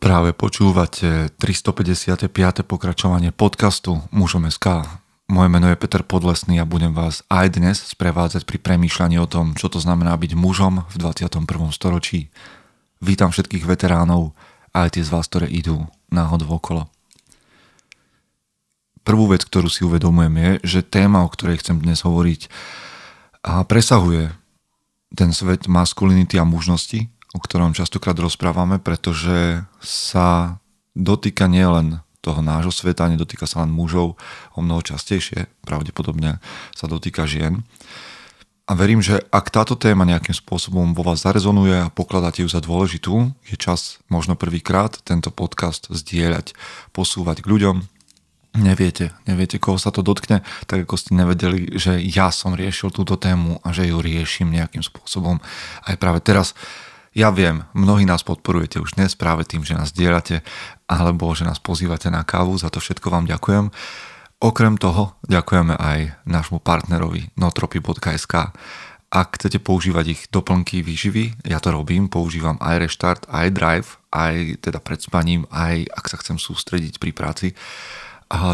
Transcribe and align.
Práve 0.00 0.32
počúvate 0.32 1.28
355. 1.36 2.32
pokračovanie 2.64 3.36
podcastu 3.36 4.00
Mužom 4.08 4.48
SK. 4.48 4.88
Moje 5.28 5.52
meno 5.52 5.68
je 5.68 5.76
Peter 5.76 6.00
Podlesný 6.00 6.56
a 6.56 6.64
budem 6.64 6.96
vás 6.96 7.20
aj 7.28 7.60
dnes 7.60 7.76
sprevádzať 7.84 8.48
pri 8.48 8.64
premýšľaní 8.64 9.20
o 9.20 9.28
tom, 9.28 9.52
čo 9.52 9.68
to 9.68 9.76
znamená 9.76 10.16
byť 10.16 10.32
mužom 10.40 10.88
v 10.88 10.94
21. 10.96 11.44
storočí. 11.76 12.32
Vítam 13.04 13.28
všetkých 13.28 13.68
veteránov 13.68 14.32
aj 14.72 14.96
tie 14.96 15.04
z 15.04 15.12
vás, 15.12 15.28
ktoré 15.28 15.52
idú 15.52 15.84
náhodou 16.08 16.56
okolo. 16.56 16.88
Prvú 19.04 19.28
vec, 19.28 19.44
ktorú 19.44 19.68
si 19.68 19.84
uvedomujem 19.84 20.32
je, 20.32 20.80
že 20.80 20.80
téma, 20.80 21.20
o 21.20 21.28
ktorej 21.28 21.60
chcem 21.60 21.76
dnes 21.76 22.00
hovoriť, 22.00 22.48
a 23.44 23.68
presahuje 23.68 24.32
ten 25.12 25.28
svet 25.36 25.68
maskulinity 25.68 26.40
a 26.40 26.48
mužnosti, 26.48 27.19
o 27.34 27.38
ktorom 27.38 27.76
častokrát 27.76 28.18
rozprávame, 28.18 28.82
pretože 28.82 29.62
sa 29.82 30.58
dotýka 30.98 31.46
nielen 31.46 32.02
toho 32.20 32.44
nášho 32.44 32.74
sveta, 32.74 33.08
nedotýka 33.08 33.48
sa 33.48 33.64
len 33.64 33.72
mužov, 33.72 34.20
o 34.52 34.60
mnoho 34.60 34.84
častejšie 34.84 35.48
pravdepodobne 35.64 36.42
sa 36.76 36.84
dotýka 36.84 37.24
žien. 37.24 37.64
A 38.70 38.78
verím, 38.78 39.02
že 39.02 39.18
ak 39.34 39.50
táto 39.50 39.74
téma 39.74 40.06
nejakým 40.06 40.36
spôsobom 40.36 40.94
vo 40.94 41.02
vás 41.02 41.26
zarezonuje 41.26 41.74
a 41.74 41.90
pokladáte 41.90 42.46
ju 42.46 42.48
za 42.50 42.62
dôležitú, 42.62 43.34
je 43.50 43.58
čas 43.58 43.98
možno 44.06 44.38
prvýkrát 44.38 44.94
tento 45.02 45.34
podcast 45.34 45.90
zdieľať, 45.90 46.54
posúvať 46.94 47.42
k 47.42 47.50
ľuďom. 47.50 47.82
Neviete, 48.62 49.10
neviete, 49.26 49.58
koho 49.58 49.74
sa 49.74 49.90
to 49.90 50.06
dotkne, 50.06 50.46
tak 50.70 50.86
ako 50.86 50.94
ste 50.98 51.18
nevedeli, 51.18 51.70
že 51.78 51.98
ja 51.98 52.30
som 52.30 52.54
riešil 52.54 52.94
túto 52.94 53.18
tému 53.18 53.58
a 53.62 53.74
že 53.74 53.90
ju 53.90 53.98
riešim 53.98 54.54
nejakým 54.54 54.86
spôsobom 54.86 55.42
aj 55.86 55.94
práve 55.98 56.22
teraz 56.22 56.54
ja 57.10 57.34
viem, 57.34 57.66
mnohí 57.74 58.06
nás 58.06 58.22
podporujete 58.22 58.78
už 58.78 58.94
dnes 58.94 59.18
práve 59.18 59.42
tým, 59.42 59.66
že 59.66 59.74
nás 59.74 59.90
dielate 59.90 60.46
alebo 60.86 61.34
že 61.34 61.42
nás 61.42 61.58
pozývate 61.58 62.06
na 62.06 62.22
kávu, 62.22 62.54
za 62.54 62.70
to 62.70 62.78
všetko 62.78 63.10
vám 63.10 63.26
ďakujem. 63.26 63.74
Okrem 64.40 64.78
toho 64.80 65.18
ďakujeme 65.26 65.74
aj 65.76 66.22
nášmu 66.24 66.62
partnerovi 66.62 67.34
notropy.sk. 67.36 68.34
Ak 69.10 69.28
chcete 69.36 69.58
používať 69.58 70.06
ich 70.06 70.22
doplnky 70.30 70.86
výživy, 70.86 71.42
ja 71.50 71.58
to 71.58 71.74
robím, 71.74 72.06
používam 72.06 72.54
aj 72.62 72.78
Restart, 72.78 73.22
aj 73.26 73.46
Drive, 73.52 73.90
aj 74.14 74.62
teda 74.62 74.78
pred 74.78 75.02
spaním, 75.02 75.50
aj 75.50 75.90
ak 75.90 76.04
sa 76.06 76.16
chcem 76.22 76.38
sústrediť 76.38 77.02
pri 77.02 77.10
práci, 77.10 77.58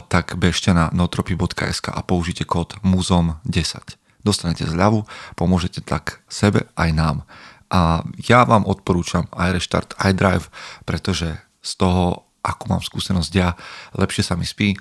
tak 0.09 0.41
bežte 0.41 0.73
na 0.73 0.89
notropy.sk 0.97 1.93
a 1.93 2.01
použite 2.01 2.49
kód 2.49 2.81
MUZOM10. 2.81 4.01
Dostanete 4.25 4.65
zľavu, 4.65 5.05
pomôžete 5.37 5.85
tak 5.85 6.25
sebe 6.27 6.67
aj 6.75 6.91
nám. 6.97 7.17
A 7.71 8.07
ja 8.27 8.47
vám 8.47 8.63
odporúčam 8.67 9.27
aj 9.35 9.59
Restart, 9.59 9.91
aj 9.99 10.13
Drive, 10.15 10.47
pretože 10.87 11.35
z 11.63 11.73
toho, 11.75 12.31
ako 12.47 12.65
mám 12.71 12.83
skúsenosť 12.83 13.33
ja, 13.35 13.59
lepšie 13.99 14.23
sa 14.23 14.39
mi 14.39 14.47
spí 14.47 14.79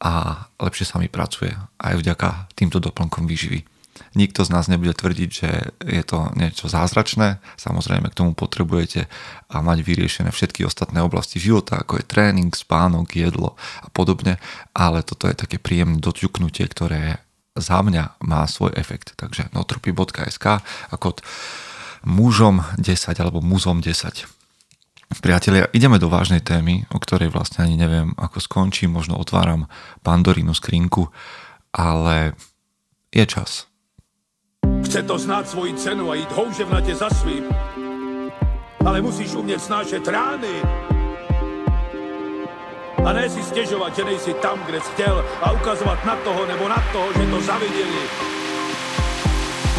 a 0.00 0.46
lepšie 0.62 0.86
sa 0.86 0.96
mi 1.02 1.10
pracuje 1.10 1.50
aj 1.82 1.98
vďaka 1.98 2.54
týmto 2.54 2.78
doplnkom 2.78 3.26
výživy. 3.26 3.66
Nikto 4.16 4.42
z 4.42 4.50
nás 4.50 4.66
nebude 4.66 4.96
tvrdiť, 4.96 5.30
že 5.30 5.50
je 5.84 6.02
to 6.02 6.32
niečo 6.34 6.66
zázračné. 6.66 7.38
Samozrejme 7.60 8.08
k 8.10 8.18
tomu 8.18 8.32
potrebujete 8.32 9.06
a 9.52 9.56
mať 9.60 9.84
vyriešené 9.84 10.30
všetky 10.32 10.64
ostatné 10.64 11.04
oblasti 11.04 11.36
života, 11.36 11.78
ako 11.78 12.00
je 12.00 12.08
tréning, 12.08 12.50
spánok, 12.50 13.12
jedlo 13.12 13.60
a 13.84 13.88
podobne, 13.92 14.40
ale 14.72 15.04
toto 15.04 15.28
je 15.28 15.36
také 15.36 15.60
príjemné 15.60 16.00
doťuknutie, 16.00 16.64
ktoré 16.70 17.20
za 17.54 17.82
mňa 17.84 18.24
má 18.24 18.46
svoj 18.48 18.72
efekt. 18.78 19.14
Takže 19.20 19.52
notropy.sk 19.52 20.46
a 20.64 20.94
kód 20.96 21.20
mužom 22.04 22.64
10 22.78 23.20
alebo 23.20 23.44
muzom 23.44 23.84
10. 23.84 24.26
Priatelia, 25.18 25.66
ideme 25.74 25.98
do 25.98 26.06
vážnej 26.06 26.38
témy, 26.38 26.86
o 26.94 27.02
ktorej 27.02 27.34
vlastne 27.34 27.66
ani 27.66 27.74
neviem, 27.74 28.14
ako 28.14 28.38
skončí, 28.38 28.86
možno 28.86 29.18
otváram 29.18 29.66
pandorínu 30.06 30.54
skrinku, 30.54 31.10
ale 31.74 32.38
je 33.10 33.26
čas. 33.26 33.66
Chce 34.86 35.02
to 35.02 35.18
znáť 35.18 35.44
svoji 35.50 35.74
cenu 35.74 36.14
a 36.14 36.14
ísť 36.14 36.30
houževnate 36.30 36.94
za 36.94 37.10
svým. 37.10 37.42
Ale 38.86 39.02
musíš 39.02 39.34
umieť 39.34 39.60
snášať 39.60 40.02
rány. 40.06 40.54
A 43.02 43.08
ne 43.10 43.26
si 43.26 43.42
stiežovať, 43.42 43.90
že 43.98 44.06
nejsi 44.06 44.32
tam, 44.38 44.62
kde 44.62 44.78
si 44.78 44.90
chcel 44.94 45.20
a 45.42 45.52
ukazovať 45.58 45.98
na 46.06 46.16
toho 46.22 46.42
nebo 46.46 46.64
na 46.70 46.80
toho, 46.94 47.10
že 47.18 47.24
to 47.26 47.38
zavideli 47.42 48.39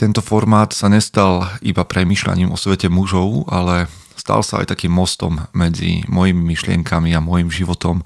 tento 0.00 0.24
formát 0.24 0.72
sa 0.72 0.88
nestal 0.88 1.44
iba 1.60 1.84
premyšľaním 1.84 2.48
o 2.48 2.56
svete 2.56 2.88
mužov, 2.88 3.44
ale 3.52 3.84
stal 4.16 4.40
sa 4.40 4.64
aj 4.64 4.72
takým 4.72 4.88
mostom 4.88 5.44
medzi 5.52 6.08
mojimi 6.08 6.40
myšlienkami 6.56 7.12
a 7.12 7.20
môjim 7.20 7.52
životom 7.52 8.00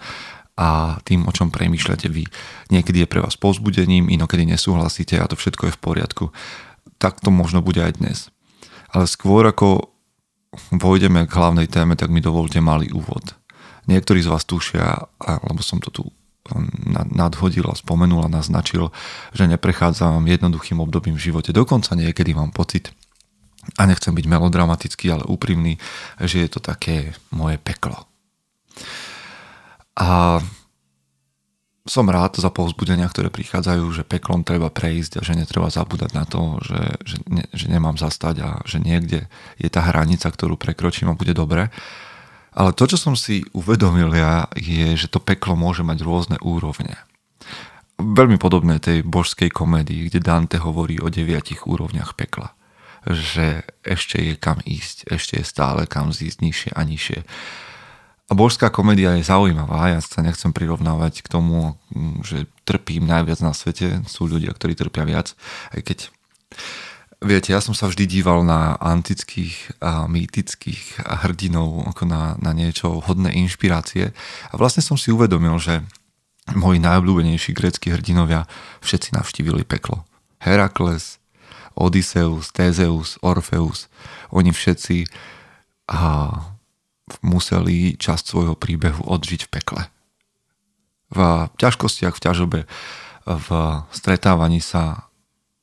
a 0.59 0.99
tým, 1.07 1.23
o 1.23 1.31
čom 1.31 1.55
premýšľate 1.55 2.11
vy. 2.11 2.27
Niekedy 2.75 3.07
je 3.07 3.11
pre 3.11 3.23
vás 3.23 3.39
povzbudením, 3.39 4.11
inokedy 4.11 4.43
nesúhlasíte 4.43 5.23
a 5.23 5.31
to 5.31 5.39
všetko 5.39 5.71
je 5.71 5.77
v 5.79 5.83
poriadku. 5.83 6.25
Tak 6.99 7.23
to 7.23 7.31
možno 7.31 7.63
bude 7.63 7.79
aj 7.79 8.03
dnes. 8.03 8.19
Ale 8.91 9.07
skôr 9.07 9.47
ako 9.47 9.95
vojdeme 10.75 11.31
k 11.31 11.37
hlavnej 11.39 11.71
téme, 11.71 11.95
tak 11.95 12.11
mi 12.11 12.19
dovolte 12.19 12.59
malý 12.59 12.91
úvod. 12.91 13.39
Niektorí 13.87 14.19
z 14.19 14.35
vás 14.35 14.43
tušia, 14.43 15.15
alebo 15.23 15.63
som 15.63 15.79
to 15.79 15.95
tu 15.95 16.03
nadhodil 17.09 17.65
a 17.69 17.79
spomenul 17.79 18.25
a 18.25 18.33
naznačil, 18.33 18.93
že 19.33 19.49
neprechádzam 19.49 20.29
jednoduchým 20.29 20.81
obdobím 20.81 21.17
v 21.17 21.33
živote. 21.33 21.57
Dokonca 21.57 21.97
niekedy 21.97 22.37
mám 22.37 22.53
pocit, 22.53 22.93
a 23.81 23.89
nechcem 23.89 24.13
byť 24.13 24.27
melodramatický, 24.29 25.09
ale 25.09 25.25
úprimný, 25.25 25.81
že 26.21 26.45
je 26.45 26.49
to 26.53 26.61
také 26.61 27.17
moje 27.33 27.57
peklo. 27.57 27.97
A 29.97 30.41
som 31.85 32.09
rád 32.09 32.41
za 32.41 32.49
povzbudenia, 32.49 33.05
ktoré 33.13 33.29
prichádzajú, 33.29 33.85
že 33.93 34.09
peklom 34.09 34.41
treba 34.41 34.73
prejsť 34.73 35.21
a 35.21 35.25
že 35.25 35.37
netreba 35.37 35.69
zabúdať 35.69 36.11
na 36.17 36.25
to, 36.25 36.57
že, 36.65 36.81
že, 37.05 37.17
ne, 37.29 37.45
že 37.53 37.69
nemám 37.69 38.01
zastať 38.01 38.37
a 38.41 38.49
že 38.65 38.81
niekde 38.81 39.29
je 39.61 39.69
tá 39.69 39.85
hranica, 39.85 40.25
ktorú 40.25 40.57
prekročím 40.57 41.13
a 41.13 41.19
bude 41.19 41.37
dobre. 41.37 41.69
Ale 42.55 42.71
to, 42.71 42.87
čo 42.87 42.99
som 42.99 43.15
si 43.19 43.43
uvedomil 43.51 44.15
ja, 44.15 44.47
je, 44.55 44.95
že 44.95 45.11
to 45.11 45.19
peklo 45.19 45.59
môže 45.59 45.83
mať 45.83 46.07
rôzne 46.07 46.37
úrovne. 46.39 46.95
Veľmi 47.99 48.39
podobné 48.39 48.79
tej 48.79 49.03
božskej 49.03 49.51
komédii, 49.51 50.07
kde 50.11 50.23
Dante 50.23 50.59
hovorí 50.63 51.03
o 51.03 51.11
deviatich 51.11 51.67
úrovniach 51.67 52.15
pekla. 52.15 52.55
Že 53.05 53.67
ešte 53.83 54.23
je 54.23 54.35
kam 54.39 54.63
ísť, 54.63 55.11
ešte 55.11 55.43
je 55.43 55.45
stále 55.45 55.91
kam 55.91 56.15
zísť 56.15 56.39
nižšie 56.41 56.71
a 56.75 56.81
nižšie. 56.87 57.19
A 58.25 58.33
božská 58.33 58.73
komédia 58.73 59.13
je 59.21 59.29
zaujímavá, 59.29 59.93
ja 59.93 60.01
sa 60.01 60.25
nechcem 60.25 60.49
prirovnávať 60.49 61.21
k 61.21 61.29
tomu, 61.29 61.77
že 62.25 62.49
trpím 62.65 63.05
najviac 63.05 63.45
na 63.45 63.53
svete, 63.53 64.01
sú 64.09 64.25
ľudia, 64.25 64.49
ktorí 64.57 64.73
trpia 64.73 65.05
viac, 65.05 65.37
aj 65.77 65.81
keď 65.85 65.99
Viete, 67.25 67.57
ja 67.57 67.65
som 67.65 67.73
sa 67.73 67.89
vždy 67.89 68.05
díval 68.05 68.45
na 68.45 68.77
antických 68.77 69.81
a 69.81 70.05
mýtických 70.05 71.09
hrdinov 71.25 71.89
ako 71.89 72.05
na, 72.05 72.37
na 72.37 72.53
niečo 72.53 73.01
hodné 73.01 73.33
inšpirácie 73.33 74.13
a 74.53 74.55
vlastne 74.61 74.85
som 74.85 75.01
si 75.01 75.09
uvedomil, 75.09 75.57
že 75.57 75.81
moji 76.53 76.77
najobľúbenejší 76.85 77.57
grécky 77.57 77.97
hrdinovia 77.97 78.45
všetci 78.85 79.17
navštívili 79.17 79.65
peklo. 79.65 80.05
Herakles, 80.45 81.17
Odysseus, 81.73 82.53
Theseus, 82.53 83.17
Orfeus, 83.25 83.89
oni 84.29 84.53
všetci 84.53 85.09
a 85.89 86.29
museli 87.25 87.97
časť 87.97 88.25
svojho 88.37 88.53
príbehu 88.53 89.01
odžiť 89.01 89.49
v 89.49 89.53
pekle. 89.53 89.83
V 91.09 91.49
ťažkostiach, 91.57 92.21
v 92.21 92.25
ťažobe, 92.29 92.61
v 93.25 93.49
stretávaní 93.97 94.61
sa 94.61 95.09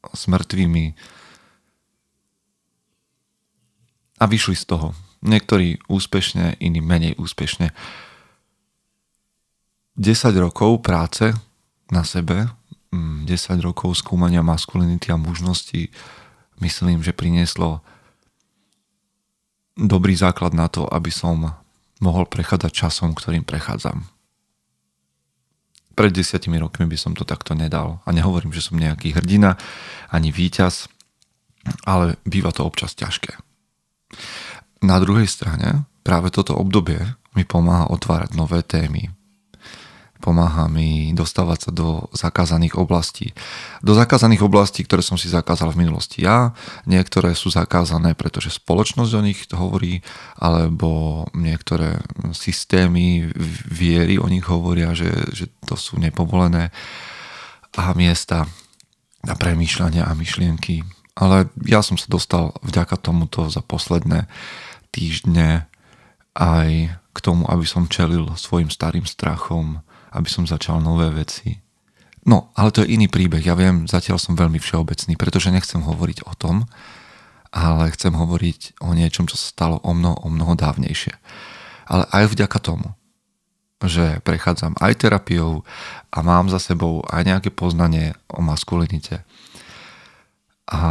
s 0.10 0.26
mŕtvými, 0.26 1.21
a 4.22 4.24
vyšli 4.30 4.54
z 4.54 4.70
toho. 4.70 4.94
Niektorí 5.26 5.82
úspešne, 5.90 6.62
iní 6.62 6.78
menej 6.78 7.18
úspešne. 7.18 7.74
10 9.98 10.06
rokov 10.38 10.86
práce 10.86 11.34
na 11.90 12.06
sebe, 12.06 12.54
10 12.94 13.26
mm, 13.26 13.62
rokov 13.66 13.98
skúmania 13.98 14.46
maskulinity 14.46 15.10
a 15.10 15.18
mužnosti 15.18 15.90
myslím, 16.62 17.02
že 17.02 17.18
prinieslo 17.18 17.82
dobrý 19.74 20.14
základ 20.14 20.54
na 20.54 20.70
to, 20.70 20.86
aby 20.86 21.10
som 21.10 21.58
mohol 22.02 22.30
prechádzať 22.30 22.72
časom, 22.72 23.18
ktorým 23.18 23.46
prechádzam. 23.46 24.06
pred 25.92 26.10
desiatimi 26.16 26.58
rokmi 26.58 26.88
by 26.90 26.98
som 26.98 27.14
to 27.14 27.22
takto 27.28 27.54
nedal. 27.54 28.02
A 28.08 28.16
nehovorím, 28.16 28.56
že 28.56 28.64
som 28.64 28.80
nejaký 28.80 29.14
hrdina, 29.14 29.60
ani 30.10 30.34
víťaz, 30.34 30.90
ale 31.86 32.18
býva 32.26 32.50
to 32.50 32.66
občas 32.66 32.98
ťažké. 32.98 33.51
Na 34.82 34.98
druhej 34.98 35.30
strane, 35.30 35.86
práve 36.02 36.34
toto 36.34 36.58
obdobie 36.58 36.98
mi 37.38 37.46
pomáha 37.46 37.88
otvárať 37.94 38.34
nové 38.34 38.66
témy, 38.66 39.14
pomáha 40.22 40.70
mi 40.70 41.12
dostávať 41.18 41.68
sa 41.68 41.72
do 41.74 42.06
zakázaných 42.14 42.78
oblastí. 42.78 43.34
Do 43.82 43.98
zakázaných 43.98 44.46
oblastí, 44.46 44.86
ktoré 44.86 45.02
som 45.02 45.18
si 45.18 45.26
zakázal 45.26 45.74
v 45.74 45.82
minulosti 45.82 46.22
ja, 46.22 46.54
niektoré 46.86 47.34
sú 47.34 47.50
zakázané, 47.50 48.14
pretože 48.14 48.54
spoločnosť 48.54 49.12
o 49.18 49.26
nich 49.26 49.42
hovorí, 49.50 50.06
alebo 50.38 51.26
niektoré 51.34 51.98
systémy 52.38 53.34
viery 53.66 54.22
o 54.22 54.30
nich 54.30 54.46
hovoria, 54.46 54.94
že, 54.94 55.10
že 55.34 55.50
to 55.66 55.74
sú 55.74 55.98
nepovolené 55.98 56.70
a 57.74 57.98
miesta 57.98 58.46
na 59.26 59.34
premýšľania 59.34 60.06
a 60.06 60.14
myšlienky. 60.14 60.86
Ale 61.16 61.52
ja 61.68 61.84
som 61.84 62.00
sa 62.00 62.08
dostal 62.08 62.56
vďaka 62.64 62.96
tomuto 62.96 63.52
za 63.52 63.60
posledné 63.60 64.32
týždne 64.96 65.68
aj 66.36 66.96
k 67.12 67.18
tomu, 67.20 67.44
aby 67.52 67.68
som 67.68 67.92
čelil 67.92 68.32
svojim 68.40 68.72
starým 68.72 69.04
strachom, 69.04 69.84
aby 70.16 70.28
som 70.32 70.48
začal 70.48 70.80
nové 70.80 71.12
veci. 71.12 71.60
No, 72.24 72.54
ale 72.56 72.72
to 72.72 72.86
je 72.86 72.94
iný 72.96 73.10
príbeh. 73.12 73.42
Ja 73.44 73.58
viem, 73.58 73.90
zatiaľ 73.90 74.22
som 74.22 74.38
veľmi 74.38 74.62
všeobecný, 74.62 75.18
pretože 75.18 75.52
nechcem 75.52 75.82
hovoriť 75.82 76.30
o 76.30 76.34
tom, 76.38 76.70
ale 77.52 77.92
chcem 77.92 78.16
hovoriť 78.16 78.80
o 78.80 78.96
niečom, 78.96 79.28
čo 79.28 79.36
sa 79.36 79.52
stalo 79.52 79.84
o 79.84 79.92
mnoho, 79.92 80.16
o 80.24 80.28
mnoho 80.32 80.56
dávnejšie. 80.56 81.12
Ale 81.92 82.08
aj 82.14 82.32
vďaka 82.32 82.60
tomu, 82.64 82.96
že 83.82 84.22
prechádzam 84.22 84.78
aj 84.78 85.02
terapiou 85.02 85.66
a 86.14 86.18
mám 86.22 86.48
za 86.48 86.62
sebou 86.62 87.02
aj 87.10 87.26
nejaké 87.26 87.50
poznanie 87.50 88.14
o 88.30 88.40
maskulinite 88.40 89.26
a 90.72 90.82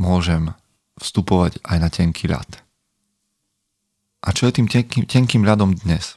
môžem 0.00 0.56
vstupovať 0.96 1.60
aj 1.60 1.76
na 1.76 1.88
tenký 1.92 2.32
ľad. 2.32 2.64
A 4.24 4.32
čo 4.32 4.48
je 4.48 4.56
tým 4.58 4.66
tenkým, 4.66 5.04
tenkým 5.04 5.44
ľadom 5.44 5.76
dnes? 5.76 6.16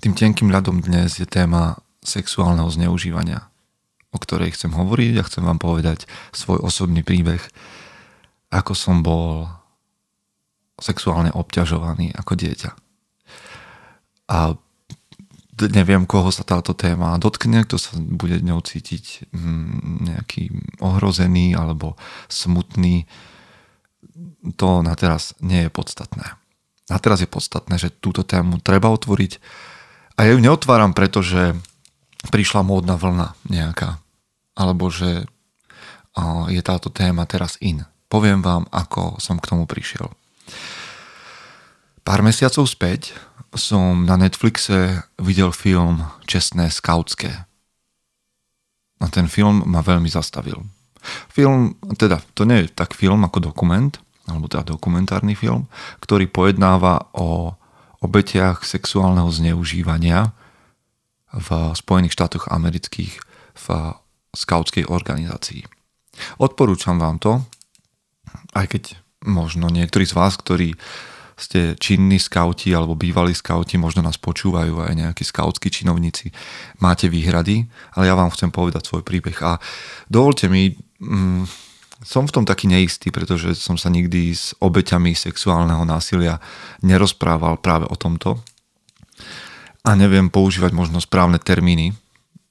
Tým 0.00 0.16
tenkým 0.16 0.48
ľadom 0.48 0.80
dnes 0.80 1.20
je 1.20 1.28
téma 1.28 1.78
sexuálneho 2.00 2.68
zneužívania, 2.68 3.48
o 4.12 4.18
ktorej 4.20 4.56
chcem 4.56 4.72
hovoriť 4.72 5.20
a 5.20 5.26
chcem 5.28 5.44
vám 5.44 5.60
povedať 5.60 6.08
svoj 6.32 6.60
osobný 6.64 7.04
príbeh, 7.04 7.40
ako 8.52 8.72
som 8.72 9.04
bol 9.04 9.48
sexuálne 10.80 11.30
obťažovaný 11.32 12.12
ako 12.16 12.32
dieťa. 12.34 12.70
A 14.32 14.56
neviem, 15.58 16.04
koho 16.06 16.34
sa 16.34 16.42
táto 16.42 16.74
téma 16.74 17.18
dotkne, 17.18 17.62
kto 17.62 17.76
sa 17.78 17.94
bude 17.94 18.42
ňou 18.42 18.58
cítiť 18.58 19.30
mm, 19.30 20.10
nejaký 20.10 20.42
ohrozený 20.82 21.54
alebo 21.54 21.94
smutný. 22.26 23.06
To 24.58 24.82
na 24.82 24.94
teraz 24.98 25.34
nie 25.38 25.66
je 25.66 25.70
podstatné. 25.70 26.26
Na 26.90 26.98
teraz 27.00 27.24
je 27.24 27.30
podstatné, 27.30 27.80
že 27.80 27.94
túto 27.94 28.26
tému 28.26 28.60
treba 28.60 28.92
otvoriť 28.92 29.40
a 30.14 30.26
ja 30.26 30.30
ju 30.34 30.40
neotváram, 30.42 30.94
pretože 30.94 31.58
prišla 32.30 32.62
módna 32.62 32.94
vlna 32.94 33.34
nejaká. 33.50 33.98
Alebo 34.54 34.86
že 34.90 35.26
je 36.46 36.62
táto 36.62 36.94
téma 36.94 37.26
teraz 37.26 37.58
in. 37.58 37.82
Poviem 38.06 38.38
vám, 38.38 38.70
ako 38.70 39.18
som 39.18 39.42
k 39.42 39.50
tomu 39.50 39.66
prišiel. 39.66 40.06
Pár 42.06 42.22
mesiacov 42.22 42.70
späť 42.70 43.16
som 43.54 44.06
na 44.06 44.18
Netflixe 44.18 45.06
videl 45.18 45.50
film 45.54 46.02
Čestné 46.26 46.70
skautské. 46.70 47.46
A 49.02 49.06
ten 49.10 49.26
film 49.30 49.62
ma 49.66 49.82
veľmi 49.82 50.10
zastavil. 50.10 50.62
Film, 51.28 51.76
teda 52.00 52.22
to 52.32 52.48
nie 52.48 52.64
je 52.64 52.72
tak 52.72 52.96
film 52.96 53.26
ako 53.26 53.52
dokument, 53.52 53.92
alebo 54.24 54.48
teda 54.48 54.64
dokumentárny 54.64 55.36
film, 55.36 55.68
ktorý 56.00 56.30
pojednáva 56.32 57.12
o 57.12 57.52
obetiach 58.00 58.64
sexuálneho 58.64 59.28
zneužívania 59.28 60.32
v 61.34 61.48
Spojených 61.76 62.14
štátoch 62.16 62.48
amerických 62.48 63.12
v 63.54 63.66
skautskej 64.32 64.88
organizácii. 64.88 65.62
Odporúčam 66.38 66.96
vám 66.96 67.18
to, 67.20 67.42
aj 68.54 68.66
keď 68.70 68.82
možno 69.24 69.68
niektorí 69.72 70.04
z 70.06 70.14
vás, 70.14 70.36
ktorí 70.38 70.76
ste 71.34 71.74
činní 71.74 72.22
skauti 72.22 72.70
alebo 72.70 72.94
bývalí 72.94 73.34
skauti, 73.34 73.74
možno 73.74 74.06
nás 74.06 74.18
počúvajú 74.18 74.86
aj 74.86 74.94
nejakí 74.94 75.26
skautskí 75.26 75.70
činovníci, 75.70 76.30
máte 76.78 77.10
výhrady, 77.10 77.66
ale 77.98 78.06
ja 78.06 78.14
vám 78.14 78.30
chcem 78.30 78.54
povedať 78.54 78.86
svoj 78.86 79.02
príbeh. 79.02 79.38
A 79.42 79.58
dovolte 80.06 80.46
mi 80.46 80.74
mm, 81.02 81.46
som 82.04 82.28
v 82.28 82.34
tom 82.36 82.44
taký 82.44 82.68
neistý, 82.68 83.08
pretože 83.08 83.56
som 83.56 83.80
sa 83.80 83.88
nikdy 83.88 84.36
s 84.36 84.52
obeťami 84.60 85.16
sexuálneho 85.16 85.88
násilia 85.88 86.36
nerozprával 86.84 87.56
práve 87.58 87.88
o 87.88 87.96
tomto. 87.96 88.44
A 89.84 89.96
neviem 89.96 90.28
používať 90.28 90.76
možno 90.76 91.00
správne 91.00 91.40
termíny. 91.40 91.96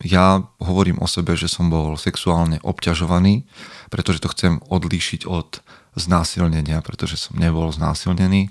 Ja 0.01 0.41
hovorím 0.57 0.99
o 0.99 1.07
sebe, 1.07 1.37
že 1.37 1.45
som 1.45 1.69
bol 1.69 1.95
sexuálne 2.01 2.59
obťažovaný, 2.65 3.45
pretože 3.93 4.25
to 4.25 4.33
chcem 4.33 4.53
odlíšiť 4.67 5.29
od 5.29 5.61
znásilnenia, 5.95 6.81
pretože 6.81 7.17
som 7.17 7.37
nebol 7.37 7.69
znásilnený. 7.69 8.49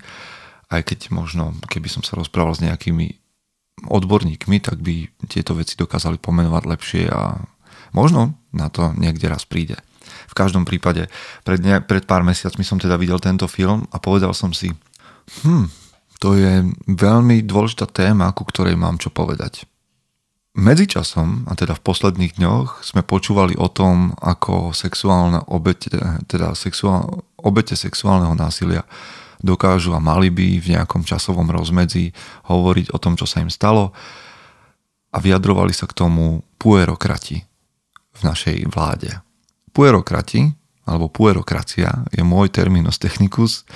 Aj 0.71 0.81
keď 0.81 1.13
možno, 1.13 1.53
keby 1.69 1.87
som 1.91 2.01
sa 2.01 2.17
rozprával 2.17 2.55
s 2.55 2.63
nejakými 2.63 3.19
odborníkmi, 3.83 4.57
tak 4.63 4.79
by 4.79 5.11
tieto 5.27 5.57
veci 5.57 5.75
dokázali 5.75 6.21
pomenovať 6.21 6.63
lepšie 6.65 7.03
a 7.11 7.41
možno 7.91 8.37
na 8.55 8.69
to 8.71 8.95
niekde 8.95 9.27
raz 9.27 9.43
príde. 9.43 9.75
V 10.03 10.37
každom 10.37 10.63
prípade, 10.63 11.09
pred, 11.45 11.59
ne, 11.61 11.79
pred 11.83 12.03
pár 12.05 12.25
mesiacmi 12.25 12.63
som 12.65 12.81
teda 12.81 12.97
videl 12.97 13.19
tento 13.19 13.45
film 13.49 13.85
a 13.91 13.97
povedal 13.99 14.31
som 14.33 14.55
si, 14.55 14.71
hm, 15.43 15.67
to 16.23 16.39
je 16.39 16.63
veľmi 16.87 17.43
dôležitá 17.43 17.89
téma, 17.91 18.31
ku 18.31 18.47
ktorej 18.47 18.79
mám 18.79 18.95
čo 18.95 19.11
povedať. 19.11 19.67
Medzičasom, 20.53 21.49
a 21.49 21.57
teda 21.57 21.73
v 21.73 21.81
posledných 21.81 22.37
dňoch, 22.37 22.85
sme 22.85 23.01
počúvali 23.01 23.57
o 23.57 23.65
tom, 23.73 24.13
ako 24.21 24.69
sexuálne 24.69 25.41
obete, 25.49 25.89
teda 26.29 26.53
sexuál, 26.53 27.25
obete 27.43 27.75
sexuálneho 27.75 28.33
násilia 28.33 28.87
dokážu 29.43 29.91
a 29.91 29.99
mali 29.99 30.31
by 30.31 30.63
v 30.63 30.79
nejakom 30.79 31.03
časovom 31.03 31.51
rozmedzi 31.51 32.15
hovoriť 32.47 32.95
o 32.95 32.97
tom, 32.97 33.19
čo 33.19 33.27
sa 33.27 33.43
im 33.43 33.51
stalo 33.51 33.91
a 35.13 35.17
vyjadrovali 35.19 35.75
sa 35.75 35.85
k 35.85 35.93
tomu 35.93 36.41
puerokrati 36.57 37.43
v 38.15 38.19
našej 38.23 38.71
vláde. 38.71 39.19
Puerokrati, 39.75 40.55
alebo 40.87 41.11
puerokracia, 41.11 42.07
je 42.15 42.23
môj 42.23 42.49
terminus 42.49 42.97
technicus, 42.97 43.67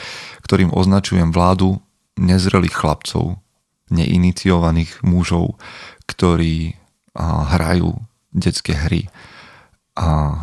ktorým 0.47 0.71
označujem 0.71 1.35
vládu 1.35 1.77
nezrelých 2.15 2.73
chlapcov, 2.73 3.37
neiniciovaných 3.91 5.03
mužov, 5.03 5.59
ktorí 6.07 6.79
hrajú 7.51 7.97
detské 8.31 8.77
hry 8.77 9.09
a 9.97 10.33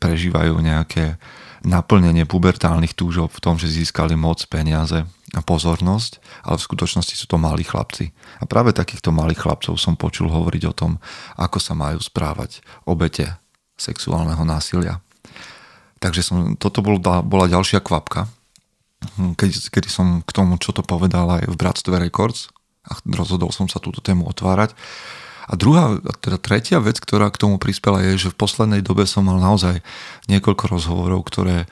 prežívajú 0.00 0.58
nejaké 0.60 1.20
naplnenie 1.66 2.22
pubertálnych 2.30 2.94
túžob 2.94 3.34
v 3.34 3.42
tom, 3.42 3.58
že 3.58 3.66
získali 3.66 4.14
moc, 4.14 4.38
peniaze 4.46 5.02
a 5.34 5.40
pozornosť, 5.42 6.22
ale 6.46 6.56
v 6.56 6.66
skutočnosti 6.70 7.14
sú 7.18 7.26
to 7.26 7.42
malí 7.42 7.66
chlapci. 7.66 8.14
A 8.38 8.46
práve 8.46 8.70
takýchto 8.70 9.10
malých 9.10 9.42
chlapcov 9.42 9.74
som 9.74 9.98
počul 9.98 10.30
hovoriť 10.30 10.62
o 10.70 10.72
tom, 10.72 11.02
ako 11.34 11.58
sa 11.58 11.74
majú 11.74 11.98
správať 11.98 12.62
obete 12.86 13.34
sexuálneho 13.74 14.46
násilia. 14.46 15.02
Takže 15.98 16.22
som, 16.22 16.38
toto 16.54 16.86
bol, 16.86 17.02
bola 17.02 17.50
ďalšia 17.50 17.82
kvapka, 17.82 18.30
hm, 19.18 19.34
keď, 19.34 19.74
kedy 19.74 19.88
som 19.90 20.22
k 20.22 20.30
tomu, 20.30 20.62
čo 20.62 20.70
to 20.70 20.86
povedal 20.86 21.42
aj 21.42 21.50
v 21.50 21.58
Bratstve 21.58 21.98
Records 21.98 22.54
a 22.86 22.94
rozhodol 23.10 23.50
som 23.50 23.66
sa 23.66 23.82
túto 23.82 23.98
tému 23.98 24.30
otvárať. 24.30 24.78
A 25.46 25.54
druhá, 25.54 26.02
teda 26.18 26.42
tretia 26.42 26.82
vec, 26.82 26.98
ktorá 26.98 27.30
k 27.30 27.38
tomu 27.38 27.56
prispela 27.62 28.02
je, 28.02 28.26
že 28.26 28.32
v 28.34 28.40
poslednej 28.42 28.82
dobe 28.82 29.06
som 29.06 29.26
mal 29.26 29.38
naozaj 29.38 29.78
niekoľko 30.26 30.64
rozhovorov, 30.74 31.22
ktoré, 31.30 31.70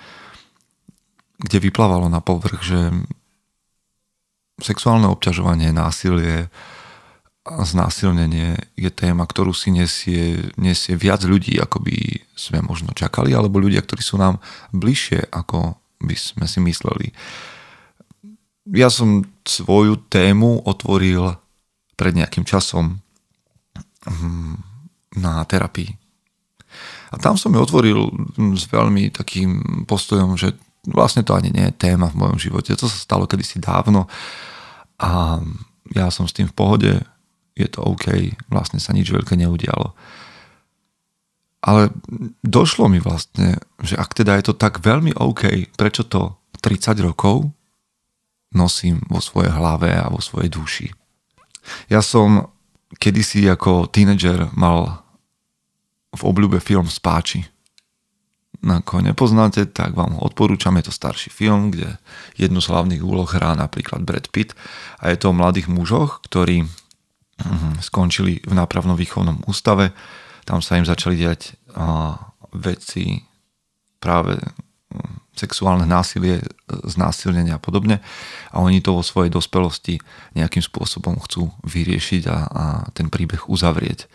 kde 1.43 1.59
vyplávalo 1.59 2.07
na 2.07 2.23
povrch, 2.23 2.63
že 2.63 2.95
sexuálne 4.63 5.11
obťažovanie, 5.11 5.75
násilie, 5.75 6.47
znásilnenie 7.45 8.57
je 8.79 8.89
téma, 8.89 9.29
ktorú 9.29 9.53
si 9.53 9.69
nesie, 9.69 10.49
nesie 10.57 10.97
viac 10.97 11.21
ľudí, 11.27 11.61
ako 11.61 11.83
by 11.85 11.99
sme 12.33 12.65
možno 12.65 12.97
čakali, 12.97 13.37
alebo 13.37 13.61
ľudia, 13.61 13.85
ktorí 13.85 14.01
sú 14.01 14.17
nám 14.17 14.41
bližšie, 14.73 15.29
ako 15.29 15.77
by 16.01 16.17
sme 16.17 16.47
si 16.49 16.59
mysleli. 16.65 17.07
Ja 18.73 18.89
som 18.89 19.29
svoju 19.45 20.09
tému 20.09 20.65
otvoril 20.65 21.37
pred 22.01 22.17
nejakým 22.17 22.49
časom 22.49 23.04
na 25.15 25.45
terapii. 25.47 25.91
A 27.15 27.21
tam 27.23 27.39
som 27.39 27.55
ju 27.55 27.63
otvoril 27.63 28.11
s 28.59 28.67
veľmi 28.67 29.15
takým 29.15 29.85
postojom, 29.87 30.35
že 30.35 30.53
vlastne 30.91 31.23
to 31.23 31.33
ani 31.33 31.55
nie 31.55 31.71
je 31.71 31.79
téma 31.89 32.11
v 32.11 32.19
mojom 32.19 32.39
živote. 32.39 32.75
To 32.75 32.91
sa 32.91 32.99
stalo 32.99 33.31
kedysi 33.31 33.63
dávno 33.63 34.11
a 34.99 35.39
ja 35.95 36.11
som 36.11 36.27
s 36.27 36.35
tým 36.35 36.51
v 36.51 36.57
pohode 36.57 36.93
je 37.55 37.69
to 37.71 37.87
OK, 37.87 38.35
vlastne 38.51 38.83
sa 38.83 38.91
nič 38.91 39.15
veľké 39.15 39.39
neudialo. 39.39 39.95
Ale 41.65 41.95
došlo 42.43 42.91
mi 42.91 42.99
vlastne, 42.99 43.63
že 43.81 43.95
ak 43.97 44.11
teda 44.13 44.37
je 44.37 44.51
to 44.51 44.55
tak 44.59 44.83
veľmi 44.83 45.15
OK, 45.17 45.71
prečo 45.79 46.05
to 46.05 46.35
30 46.61 46.99
rokov 47.01 47.47
nosím 48.55 49.01
vo 49.07 49.23
svojej 49.23 49.55
hlave 49.55 49.95
a 49.95 50.11
vo 50.11 50.19
svojej 50.19 50.51
duši. 50.51 50.87
Ja 51.89 52.05
som 52.05 52.54
kedysi 52.99 53.47
ako 53.51 53.91
tínedžer 53.91 54.53
mal 54.55 55.05
v 56.15 56.23
obľúbe 56.23 56.63
film 56.63 56.87
Spáči. 56.87 57.45
Ako 58.65 59.05
nepoznáte, 59.05 59.69
tak 59.69 59.93
vám 59.93 60.17
ho 60.17 60.25
odporúčam. 60.25 60.73
Je 60.81 60.89
to 60.89 60.95
starší 60.95 61.29
film, 61.29 61.69
kde 61.69 62.01
jednu 62.39 62.65
z 62.65 62.71
hlavných 62.71 63.03
úloh 63.05 63.29
hrá 63.29 63.53
napríklad 63.53 64.07
Brad 64.07 64.33
Pitt 64.33 64.57
a 65.03 65.13
je 65.13 65.21
to 65.21 65.35
o 65.35 65.37
mladých 65.37 65.69
mužoch, 65.69 66.25
ktorí 66.25 66.65
mhm, 66.65 67.85
skončili 67.85 68.41
v 68.41 68.53
nápravnom 68.57 68.97
výchovnom 68.97 69.45
ústave 69.45 69.93
tam 70.45 70.61
sa 70.61 70.77
im 70.77 70.87
začali 70.87 71.17
diať 71.17 71.57
veci 72.55 73.25
práve 73.99 74.37
sexuálne 75.35 75.85
násilie, 75.85 76.43
znásilnenie 76.67 77.55
a 77.55 77.61
podobne 77.61 78.01
a 78.55 78.63
oni 78.63 78.79
to 78.81 78.95
vo 78.95 79.03
svojej 79.03 79.31
dospelosti 79.31 79.99
nejakým 80.39 80.63
spôsobom 80.63 81.19
chcú 81.27 81.51
vyriešiť 81.67 82.23
a, 82.31 82.39
a 82.47 82.65
ten 82.95 83.11
príbeh 83.11 83.51
uzavrieť. 83.51 84.07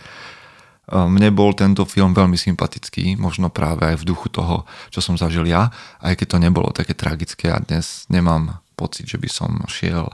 Mne 0.90 1.30
bol 1.30 1.54
tento 1.54 1.86
film 1.86 2.18
veľmi 2.18 2.34
sympatický, 2.34 3.14
možno 3.14 3.54
práve 3.54 3.94
aj 3.94 4.02
v 4.02 4.08
duchu 4.10 4.26
toho, 4.34 4.66
čo 4.90 5.06
som 5.06 5.14
zažil 5.14 5.46
ja, 5.46 5.70
aj 6.02 6.18
keď 6.18 6.28
to 6.34 6.38
nebolo 6.42 6.74
také 6.74 6.98
tragické 6.98 7.54
a 7.54 7.62
dnes 7.62 8.10
nemám 8.10 8.58
pocit, 8.74 9.06
že 9.06 9.22
by 9.22 9.30
som 9.30 9.52
šiel 9.70 10.10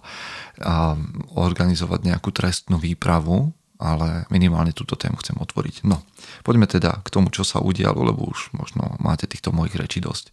organizovať 1.32 2.00
nejakú 2.12 2.34
trestnú 2.36 2.76
výpravu 2.76 3.56
ale 3.80 4.24
minimálne 4.32 4.72
túto 4.72 4.96
tému 4.96 5.20
chcem 5.20 5.36
otvoriť. 5.36 5.84
No, 5.84 6.00
poďme 6.48 6.68
teda 6.68 7.04
k 7.04 7.12
tomu, 7.12 7.28
čo 7.28 7.44
sa 7.44 7.60
udialo, 7.60 8.08
lebo 8.08 8.24
už 8.32 8.56
možno 8.56 8.96
máte 9.04 9.28
týchto 9.28 9.52
mojich 9.52 9.76
rečí 9.76 10.00
dosť. 10.00 10.32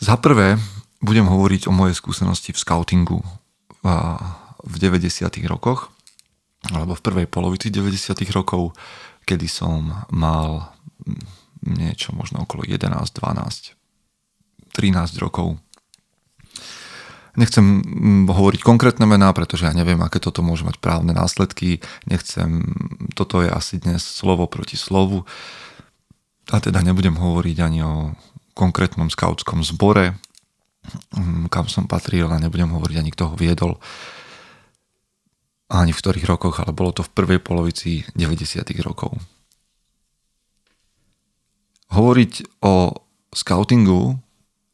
Za 0.00 0.16
prvé 0.16 0.56
budem 1.04 1.28
hovoriť 1.28 1.68
o 1.68 1.72
mojej 1.76 1.96
skúsenosti 1.96 2.56
v 2.56 2.60
scoutingu 2.60 3.20
v 4.60 4.74
90. 4.76 5.28
rokoch, 5.48 5.92
alebo 6.68 6.92
v 6.92 7.04
prvej 7.04 7.26
polovici 7.28 7.72
90. 7.72 8.16
rokov, 8.32 8.76
kedy 9.24 9.48
som 9.48 10.04
mal 10.12 10.76
niečo 11.64 12.12
možno 12.16 12.44
okolo 12.44 12.64
11, 12.64 12.90
12, 12.90 13.76
13 14.72 15.24
rokov 15.24 15.60
Nechcem 17.38 17.62
mm, 17.62 18.26
hovoriť 18.26 18.60
konkrétne 18.60 19.06
mená, 19.06 19.30
pretože 19.30 19.66
ja 19.66 19.74
neviem, 19.74 20.00
aké 20.02 20.18
toto 20.18 20.42
môže 20.42 20.66
mať 20.66 20.82
právne 20.82 21.14
následky. 21.14 21.78
Nechcem, 22.10 22.66
toto 23.14 23.38
je 23.40 23.50
asi 23.50 23.78
dnes 23.78 24.02
slovo 24.02 24.50
proti 24.50 24.74
slovu. 24.74 25.22
A 26.50 26.58
teda 26.58 26.82
nebudem 26.82 27.14
hovoriť 27.14 27.56
ani 27.62 27.80
o 27.86 28.18
konkrétnom 28.54 29.08
skautskom 29.08 29.62
zbore, 29.62 30.18
mm, 31.14 31.50
kam 31.52 31.66
som 31.70 31.86
patril 31.86 32.30
a 32.30 32.40
nebudem 32.40 32.70
hovoriť 32.70 32.96
ani 32.98 33.10
kto 33.14 33.32
ho 33.32 33.34
viedol 33.38 33.78
ani 35.70 35.94
v 35.94 36.00
ktorých 36.02 36.26
rokoch, 36.26 36.58
ale 36.58 36.74
bolo 36.74 36.90
to 36.90 37.06
v 37.06 37.14
prvej 37.14 37.38
polovici 37.38 38.02
90. 38.18 38.66
rokov. 38.82 39.14
Hovoriť 41.94 42.62
o 42.66 42.90
scoutingu 43.30 44.18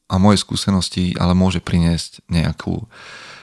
a 0.09 0.15
moje 0.17 0.41
skúsenosti 0.41 1.13
ale 1.21 1.37
môže 1.37 1.61
priniesť 1.61 2.25
nejakú, 2.33 2.89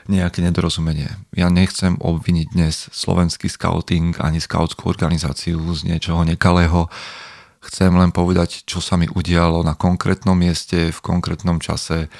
nejaké 0.10 0.42
nedorozumenie. 0.42 1.14
Ja 1.38 1.54
nechcem 1.54 1.98
obviniť 2.02 2.58
dnes 2.58 2.90
slovenský 2.90 3.50
scouting 3.50 4.18
ani 4.18 4.42
scoutskú 4.42 4.90
organizáciu 4.90 5.62
z 5.78 5.86
niečoho 5.86 6.26
nekalého. 6.26 6.90
Chcem 7.64 7.96
len 7.96 8.12
povedať, 8.12 8.68
čo 8.68 8.84
sa 8.84 9.00
mi 9.00 9.08
udialo 9.08 9.64
na 9.64 9.74
konkrétnom 9.74 10.36
mieste, 10.36 10.92
v 10.92 11.00
konkrétnom 11.00 11.64
čase 11.64 12.12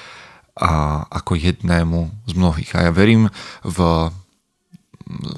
a 0.54 1.04
ako 1.10 1.34
jednému 1.34 2.30
z 2.30 2.32
mnohých. 2.32 2.70
A 2.78 2.88
ja 2.88 2.92
verím 2.94 3.28
v 3.66 4.08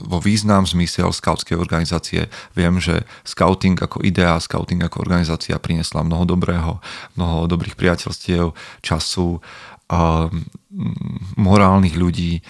vo 0.06 0.22
význam 0.22 0.62
zmysel 0.62 1.10
skautskej 1.10 1.58
organizácie. 1.58 2.30
Viem, 2.54 2.78
že 2.78 3.02
scouting 3.26 3.74
ako 3.74 4.02
idea, 4.06 4.38
scouting 4.38 4.78
ako 4.86 5.02
organizácia 5.02 5.58
priniesla 5.58 6.06
mnoho 6.06 6.22
dobrého, 6.22 6.78
mnoho 7.18 7.50
dobrých 7.50 7.74
priateľstiev, 7.74 8.54
času, 8.78 9.42
um, 9.90 10.30
morálnych 11.34 11.98
ľudí, 11.98 12.46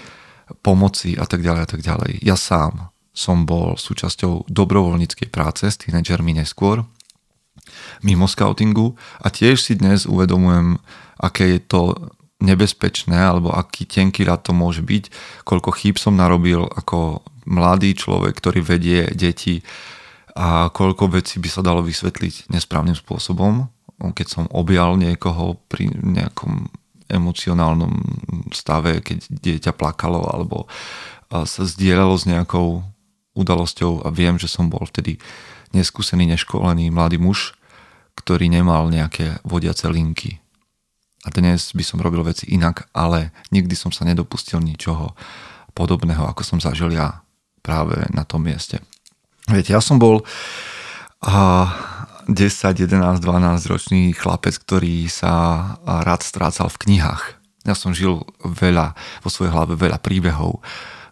pomoci 0.61 1.19
a 1.19 1.27
tak 1.27 1.43
ďalej 1.43 1.63
a 1.65 1.69
tak 1.69 1.81
ďalej. 1.83 2.13
Ja 2.23 2.37
sám 2.39 2.93
som 3.17 3.49
bol 3.49 3.81
súčasťou 3.81 4.47
dobrovoľníckej 4.47 5.33
práce 5.33 5.65
s 5.73 5.81
tínedžermi 5.81 6.37
neskôr, 6.37 6.85
mimo 8.03 8.29
scoutingu 8.29 8.97
a 9.23 9.31
tiež 9.31 9.61
si 9.61 9.79
dnes 9.79 10.05
uvedomujem, 10.05 10.81
aké 11.17 11.57
je 11.57 11.61
to 11.65 11.83
nebezpečné 12.37 13.17
alebo 13.17 13.49
aký 13.49 13.89
tenký 13.89 14.29
rad 14.29 14.45
to 14.45 14.53
môže 14.53 14.85
byť, 14.85 15.09
koľko 15.49 15.71
chýb 15.73 15.97
som 15.97 16.21
narobil 16.21 16.69
ako 16.69 17.25
mladý 17.49 17.97
človek, 17.97 18.37
ktorý 18.37 18.61
vedie 18.61 19.09
deti 19.17 19.65
a 20.37 20.69
koľko 20.69 21.17
vecí 21.17 21.41
by 21.41 21.49
sa 21.49 21.65
dalo 21.65 21.81
vysvetliť 21.81 22.53
nesprávnym 22.53 22.93
spôsobom, 22.93 23.73
keď 24.13 24.27
som 24.29 24.45
objal 24.53 25.01
niekoho 25.01 25.57
pri 25.73 25.89
nejakom 25.89 26.69
emocionálnom 27.09 27.97
stave, 28.53 29.01
keď 29.01 29.31
dieťa 29.33 29.73
plakalo 29.73 30.29
alebo 30.29 30.69
sa 31.33 31.63
zdieľalo 31.65 32.21
s 32.21 32.29
nejakou 32.29 32.85
udalosťou 33.33 34.05
a 34.05 34.13
viem, 34.13 34.37
že 34.37 34.51
som 34.51 34.69
bol 34.69 34.85
vtedy 34.85 35.17
neskúsený, 35.73 36.29
neškolený 36.37 36.93
mladý 36.93 37.17
muž, 37.17 37.57
ktorý 38.27 38.51
nemal 38.51 38.91
nejaké 38.91 39.39
vodiace 39.47 39.87
linky 39.87 40.43
a 41.27 41.31
dnes 41.31 41.75
by 41.75 41.83
som 41.87 42.03
robil 42.03 42.27
veci 42.27 42.51
inak, 42.55 42.91
ale 42.91 43.35
nikdy 43.51 43.75
som 43.75 43.91
sa 43.91 44.07
nedopustil 44.07 44.63
ničoho 44.63 45.15
podobného, 45.75 46.27
ako 46.27 46.43
som 46.47 46.59
zažil 46.59 46.95
ja 46.95 47.23
práve 47.63 47.99
na 48.15 48.23
tom 48.23 48.47
mieste. 48.47 48.83
Viete, 49.47 49.75
ja 49.75 49.83
som 49.83 50.03
bol 50.03 50.23
a 51.23 51.71
10, 52.31 52.35
11, 52.83 53.23
12 53.23 53.71
ročný 53.71 54.15
chlapec, 54.15 54.55
ktorý 54.59 55.11
sa 55.11 55.63
rád 55.83 56.23
strácal 56.23 56.71
v 56.71 56.83
knihách. 56.87 57.39
Ja 57.67 57.75
som 57.75 57.91
žil 57.91 58.23
veľa, 58.43 58.95
vo 59.23 59.31
svojej 59.31 59.51
hlave 59.51 59.75
veľa 59.75 59.99
príbehov, 59.99 60.63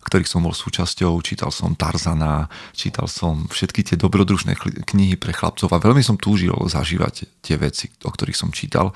ktorých 0.04 0.28
som 0.28 0.44
bol 0.44 0.52
súčasťou. 0.52 1.16
Čítal 1.24 1.48
som 1.48 1.72
Tarzana, 1.72 2.46
čítal 2.76 3.08
som 3.08 3.48
všetky 3.48 3.80
tie 3.82 3.96
dobrodružné 3.96 4.54
knihy 4.84 5.16
pre 5.16 5.32
chlapcov 5.32 5.72
a 5.72 5.82
veľmi 5.82 6.04
som 6.04 6.20
túžil 6.20 6.54
zažívať 6.54 7.40
tie 7.40 7.56
veci, 7.56 7.88
o 8.04 8.12
ktorých 8.12 8.36
som 8.36 8.52
čítal 8.52 8.92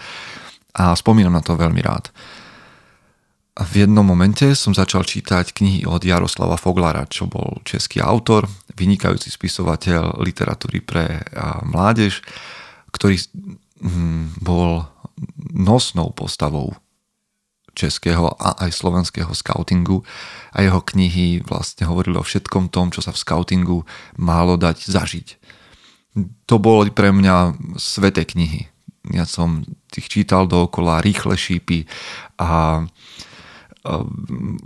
a 0.77 0.95
spomínam 0.95 1.35
na 1.35 1.43
to 1.43 1.59
veľmi 1.59 1.81
rád. 1.83 2.13
V 3.59 3.83
jednom 3.83 4.07
momente 4.07 4.55
som 4.55 4.71
začal 4.71 5.03
čítať 5.03 5.51
knihy 5.51 5.83
od 5.83 5.99
Jaroslava 5.99 6.55
Foglara, 6.55 7.11
čo 7.11 7.27
bol 7.27 7.59
český 7.67 7.99
autor, 7.99 8.47
vynikajúci 8.79 9.35
spisovateľ 9.35 10.23
literatúry 10.23 10.79
pre 10.79 11.27
mládež, 11.67 12.23
ktorý 12.95 13.19
hm, 13.83 14.39
bol 14.39 14.87
nosnou 15.51 16.15
postavou 16.15 16.79
českého 17.79 18.35
a 18.35 18.59
aj 18.67 18.75
slovenského 18.75 19.31
scoutingu 19.31 20.03
a 20.51 20.67
jeho 20.67 20.83
knihy 20.83 21.47
vlastne 21.47 21.87
hovorili 21.87 22.19
o 22.19 22.27
všetkom 22.27 22.75
tom, 22.75 22.91
čo 22.91 22.99
sa 22.99 23.15
v 23.15 23.23
scoutingu 23.23 23.87
málo 24.19 24.59
dať 24.59 24.91
zažiť. 24.91 25.29
To 26.51 26.59
boli 26.59 26.91
pre 26.91 27.15
mňa 27.15 27.55
sveté 27.79 28.27
knihy 28.27 28.67
ja 29.13 29.25
som 29.25 29.65
tých 29.89 30.09
čítal 30.09 30.45
dookola 30.45 31.01
rýchle 31.01 31.37
šípy 31.37 31.89
a 32.41 32.85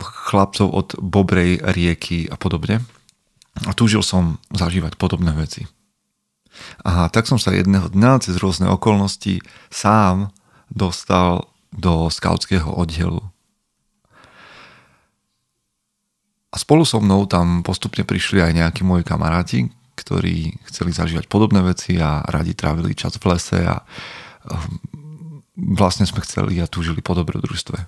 chlapcov 0.02 0.66
od 0.66 0.88
Bobrej 0.98 1.62
rieky 1.62 2.26
a 2.26 2.34
podobne. 2.34 2.82
A 3.68 3.70
túžil 3.76 4.02
som 4.02 4.40
zažívať 4.50 4.96
podobné 4.98 5.30
veci. 5.36 5.68
A 6.82 7.06
tak 7.12 7.28
som 7.28 7.38
sa 7.38 7.54
jedného 7.54 7.92
dňa 7.92 8.24
cez 8.24 8.40
rôzne 8.40 8.66
okolnosti 8.66 9.44
sám 9.70 10.32
dostal 10.72 11.51
do 11.72 12.12
skautského 12.12 12.68
oddielu. 12.68 13.20
A 16.52 16.60
spolu 16.60 16.84
so 16.84 17.00
mnou 17.00 17.24
tam 17.24 17.64
postupne 17.64 18.04
prišli 18.04 18.44
aj 18.44 18.52
nejakí 18.52 18.84
moji 18.84 19.08
kamaráti, 19.08 19.72
ktorí 19.96 20.52
chceli 20.68 20.92
zažívať 20.92 21.24
podobné 21.26 21.64
veci 21.64 21.96
a 21.96 22.20
radi 22.28 22.52
trávili 22.52 22.92
čas 22.92 23.16
v 23.16 23.24
lese 23.32 23.64
a 23.64 23.80
Ehm, 24.50 25.42
vlastne 25.54 26.08
sme 26.08 26.24
chceli 26.26 26.58
a 26.58 26.66
túžili 26.66 27.04
po 27.04 27.14
dobrodružstve. 27.14 27.78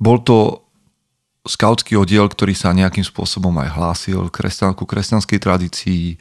Bol 0.00 0.16
to 0.24 0.64
skautský 1.44 1.96
oddiel, 1.96 2.28
ktorý 2.28 2.52
sa 2.52 2.76
nejakým 2.76 3.04
spôsobom 3.04 3.52
aj 3.60 3.68
hlásil 3.76 4.20
kresťan, 4.28 4.76
ku 4.76 4.84
kresťanskej 4.84 5.38
tradícii, 5.40 6.20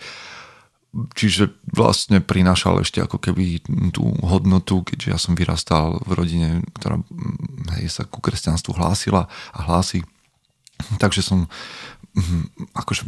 čiže 1.13 1.53
vlastne 1.69 2.17
prinášal 2.17 2.81
ešte 2.81 3.01
ako 3.05 3.21
keby 3.21 3.61
tú 3.93 4.09
hodnotu, 4.25 4.81
keďže 4.81 5.07
ja 5.07 5.17
som 5.21 5.37
vyrastal 5.37 6.01
v 6.01 6.11
rodine, 6.17 6.49
ktorá 6.73 6.97
hej, 7.77 7.93
sa 7.93 8.09
ku 8.09 8.17
kresťanstvu 8.21 8.73
hlásila 8.73 9.29
a 9.53 9.59
hlási. 9.69 10.01
Takže 11.01 11.21
som 11.21 11.45
mm, 11.45 11.51
akože 12.73 13.05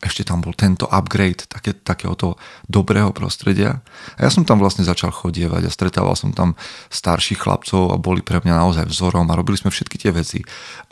ešte 0.00 0.22
tam 0.24 0.40
bol 0.40 0.54
tento 0.54 0.86
upgrade 0.88 1.44
také, 1.50 1.74
takéhoto 1.74 2.38
dobrého 2.70 3.10
prostredia. 3.10 3.82
A 4.16 4.26
ja 4.26 4.30
som 4.30 4.46
tam 4.46 4.62
vlastne 4.62 4.86
začal 4.86 5.10
chodievať 5.10 5.68
a 5.68 5.74
stretával 5.74 6.14
som 6.14 6.30
tam 6.30 6.54
starších 6.88 7.42
chlapcov 7.42 7.92
a 7.92 8.00
boli 8.00 8.22
pre 8.22 8.40
mňa 8.40 8.54
naozaj 8.54 8.86
vzorom 8.88 9.26
a 9.28 9.38
robili 9.38 9.58
sme 9.58 9.74
všetky 9.74 9.96
tie 9.98 10.12
veci. 10.14 10.40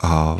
A, 0.03 0.37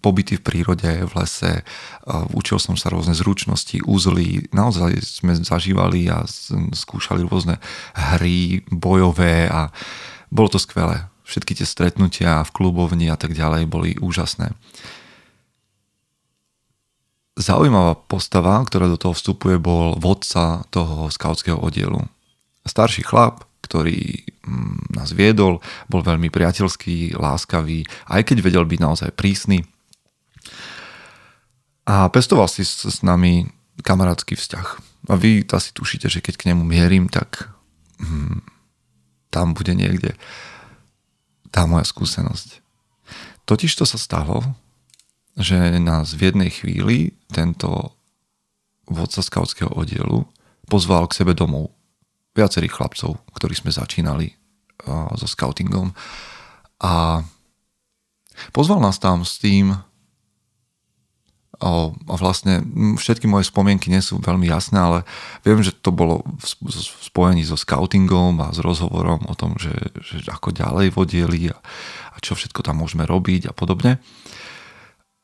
pobyty 0.00 0.40
v 0.40 0.44
prírode, 0.44 0.90
v 1.04 1.12
lese, 1.14 1.62
a 2.08 2.24
učil 2.32 2.56
som 2.58 2.74
sa 2.74 2.90
rôzne 2.90 3.12
zručnosti, 3.12 3.84
úzly, 3.84 4.48
naozaj 4.50 4.98
sme 5.04 5.36
zažívali 5.36 6.08
a 6.08 6.24
skúšali 6.72 7.22
rôzne 7.28 7.60
hry 7.92 8.64
bojové 8.72 9.46
a 9.52 9.68
bolo 10.32 10.48
to 10.50 10.58
skvelé. 10.58 11.06
Všetky 11.24 11.56
tie 11.56 11.64
stretnutia 11.64 12.44
v 12.44 12.50
klubovni 12.52 13.08
a 13.08 13.16
tak 13.16 13.32
ďalej 13.32 13.64
boli 13.64 13.96
úžasné 13.96 14.52
zaujímavá 17.34 17.98
postava, 18.06 18.62
ktorá 18.62 18.86
do 18.86 18.98
toho 18.98 19.14
vstupuje, 19.14 19.58
bol 19.58 19.98
vodca 19.98 20.62
toho 20.70 21.10
skautského 21.10 21.58
oddielu. 21.58 21.98
Starší 22.64 23.02
chlap, 23.02 23.44
ktorý 23.66 24.22
mm, 24.46 24.94
nás 24.94 25.10
viedol, 25.10 25.58
bol 25.90 26.00
veľmi 26.04 26.30
priateľský, 26.30 27.18
láskavý, 27.18 27.84
aj 28.08 28.22
keď 28.22 28.36
vedel 28.40 28.64
byť 28.64 28.80
naozaj 28.80 29.10
prísny. 29.18 29.66
A 31.84 32.08
pestoval 32.08 32.48
si 32.48 32.64
s, 32.64 33.02
nami 33.04 33.50
kamarátsky 33.82 34.38
vzťah. 34.38 34.68
A 35.10 35.14
vy 35.20 35.44
asi 35.52 35.70
tušíte, 35.76 36.08
že 36.08 36.24
keď 36.24 36.34
k 36.40 36.46
nemu 36.54 36.64
mierim, 36.64 37.12
tak 37.12 37.52
hmm, 38.00 38.40
tam 39.28 39.52
bude 39.52 39.76
niekde 39.76 40.16
tá 41.52 41.68
moja 41.68 41.84
skúsenosť. 41.84 42.64
Totiž 43.44 43.76
to 43.76 43.84
sa 43.84 44.00
stalo, 44.00 44.40
že 45.34 45.82
nás 45.82 46.14
v 46.14 46.30
jednej 46.30 46.50
chvíli 46.50 47.18
tento 47.30 47.94
vodca 48.86 49.24
skautského 49.24 49.72
oddielu 49.74 50.22
pozval 50.70 51.10
k 51.10 51.24
sebe 51.24 51.34
domov 51.34 51.74
viacerých 52.34 52.74
chlapcov, 52.74 53.18
ktorí 53.34 53.54
sme 53.54 53.70
začínali 53.70 54.34
so 55.14 55.26
scoutingom. 55.26 55.94
A 56.82 57.22
pozval 58.50 58.82
nás 58.82 58.98
tam 58.98 59.22
s 59.22 59.38
tým 59.38 59.74
a 61.54 61.70
vlastne 62.18 62.60
všetky 62.98 63.30
moje 63.30 63.48
spomienky 63.48 63.88
nie 63.88 64.02
sú 64.02 64.18
veľmi 64.18 64.50
jasné, 64.50 64.76
ale 64.76 64.98
viem, 65.46 65.62
že 65.62 65.70
to 65.70 65.94
bolo 65.94 66.26
v 66.42 66.44
spojení 67.08 67.46
so 67.46 67.54
scoutingom 67.54 68.42
a 68.42 68.50
s 68.50 68.58
rozhovorom 68.58 69.24
o 69.30 69.34
tom, 69.38 69.54
že, 69.56 69.72
že 70.02 70.26
ako 70.28 70.50
ďalej 70.50 70.92
vodieli 70.92 71.54
a, 71.54 71.56
a 72.10 72.16
čo 72.18 72.34
všetko 72.34 72.60
tam 72.66 72.82
môžeme 72.82 73.06
robiť 73.06 73.48
a 73.48 73.52
podobne 73.54 74.02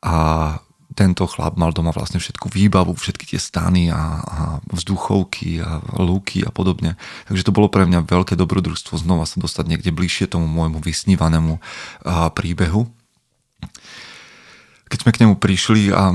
a 0.01 0.15
tento 0.91 1.23
chlap 1.23 1.55
mal 1.55 1.71
doma 1.71 1.95
vlastne 1.95 2.19
všetku 2.19 2.51
výbavu, 2.51 2.91
všetky 2.91 3.33
tie 3.33 3.39
stany 3.39 3.87
a, 3.87 4.19
a 4.19 4.39
vzduchovky 4.75 5.63
a 5.63 5.79
lúky 5.95 6.43
a 6.43 6.51
podobne. 6.51 6.99
Takže 7.31 7.47
to 7.47 7.55
bolo 7.55 7.71
pre 7.71 7.87
mňa 7.87 8.03
veľké 8.03 8.35
dobrodružstvo 8.35 8.99
znova 8.99 9.23
sa 9.23 9.39
dostať 9.39 9.71
niekde 9.71 9.95
bližšie 9.95 10.27
tomu 10.27 10.51
môjmu 10.51 10.83
vysnívanému 10.83 11.57
a, 11.57 12.27
príbehu. 12.35 12.91
Keď 14.91 14.99
sme 14.99 15.13
k 15.15 15.21
nemu 15.23 15.39
prišli, 15.39 15.95
a, 15.95 16.11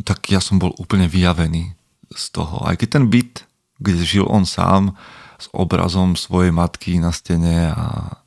tak 0.00 0.32
ja 0.32 0.40
som 0.40 0.56
bol 0.56 0.72
úplne 0.80 1.04
vyjavený 1.04 1.76
z 2.08 2.24
toho. 2.32 2.64
Aj 2.64 2.72
keď 2.72 2.88
ten 2.98 3.04
byt, 3.12 3.44
kde 3.78 4.02
žil 4.02 4.24
on 4.24 4.48
sám, 4.48 4.96
s 5.38 5.46
obrazom 5.54 6.18
svojej 6.18 6.50
matky 6.50 6.98
na 6.98 7.14
stene 7.14 7.70
a 7.70 8.18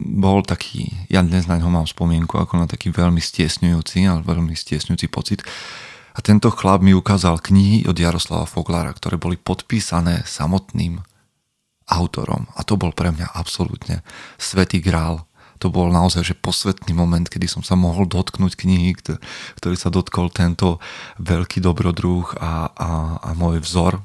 bol 0.00 0.40
taký, 0.40 0.88
ja 1.12 1.20
dnes 1.20 1.44
na 1.44 1.60
ňo 1.60 1.68
mám 1.68 1.84
spomienku 1.84 2.40
ako 2.40 2.56
na 2.56 2.66
taký 2.66 2.88
veľmi 2.88 3.20
stiesňujúci, 3.20 4.08
ale 4.08 4.24
veľmi 4.24 4.56
stiesňujúci 4.56 5.06
pocit. 5.12 5.44
A 6.16 6.24
tento 6.24 6.50
chlap 6.50 6.80
mi 6.80 6.96
ukázal 6.96 7.38
knihy 7.38 7.86
od 7.86 7.94
Jaroslava 7.94 8.48
Foglára, 8.48 8.90
ktoré 8.96 9.20
boli 9.20 9.36
podpísané 9.38 10.26
samotným 10.26 11.04
autorom. 11.86 12.48
A 12.56 12.64
to 12.64 12.80
bol 12.80 12.90
pre 12.90 13.14
mňa 13.14 13.30
absolútne 13.36 14.02
svetý 14.40 14.82
grál. 14.82 15.28
To 15.60 15.68
bol 15.68 15.92
naozaj 15.92 16.24
že 16.24 16.40
posvetný 16.40 16.96
moment, 16.96 17.28
kedy 17.28 17.44
som 17.44 17.60
sa 17.60 17.76
mohol 17.76 18.08
dotknúť 18.08 18.56
knihy, 18.56 18.96
ktorý 19.60 19.76
sa 19.76 19.92
dotkol 19.92 20.32
tento 20.32 20.80
veľký 21.20 21.60
dobrodruh 21.60 22.32
a, 22.40 22.72
a, 22.72 22.90
a 23.20 23.30
môj 23.36 23.60
vzor, 23.60 24.00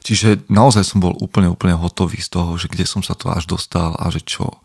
Čiže 0.00 0.48
naozaj 0.48 0.84
som 0.84 0.98
bol 1.04 1.12
úplne, 1.20 1.52
úplne 1.52 1.76
hotový 1.76 2.20
z 2.20 2.32
toho, 2.32 2.56
že 2.56 2.72
kde 2.72 2.88
som 2.88 3.04
sa 3.04 3.12
to 3.12 3.28
až 3.28 3.44
dostal 3.44 3.96
a 4.00 4.08
že 4.08 4.24
čo, 4.24 4.60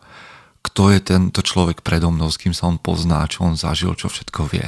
kto 0.64 0.90
je 0.90 1.00
tento 1.04 1.40
človek 1.44 1.84
predo 1.84 2.10
mnou, 2.10 2.32
s 2.32 2.40
kým 2.40 2.56
sa 2.56 2.66
on 2.66 2.80
pozná, 2.80 3.22
čo 3.30 3.46
on 3.46 3.54
zažil, 3.54 3.94
čo 3.94 4.10
všetko 4.10 4.40
vie. 4.50 4.66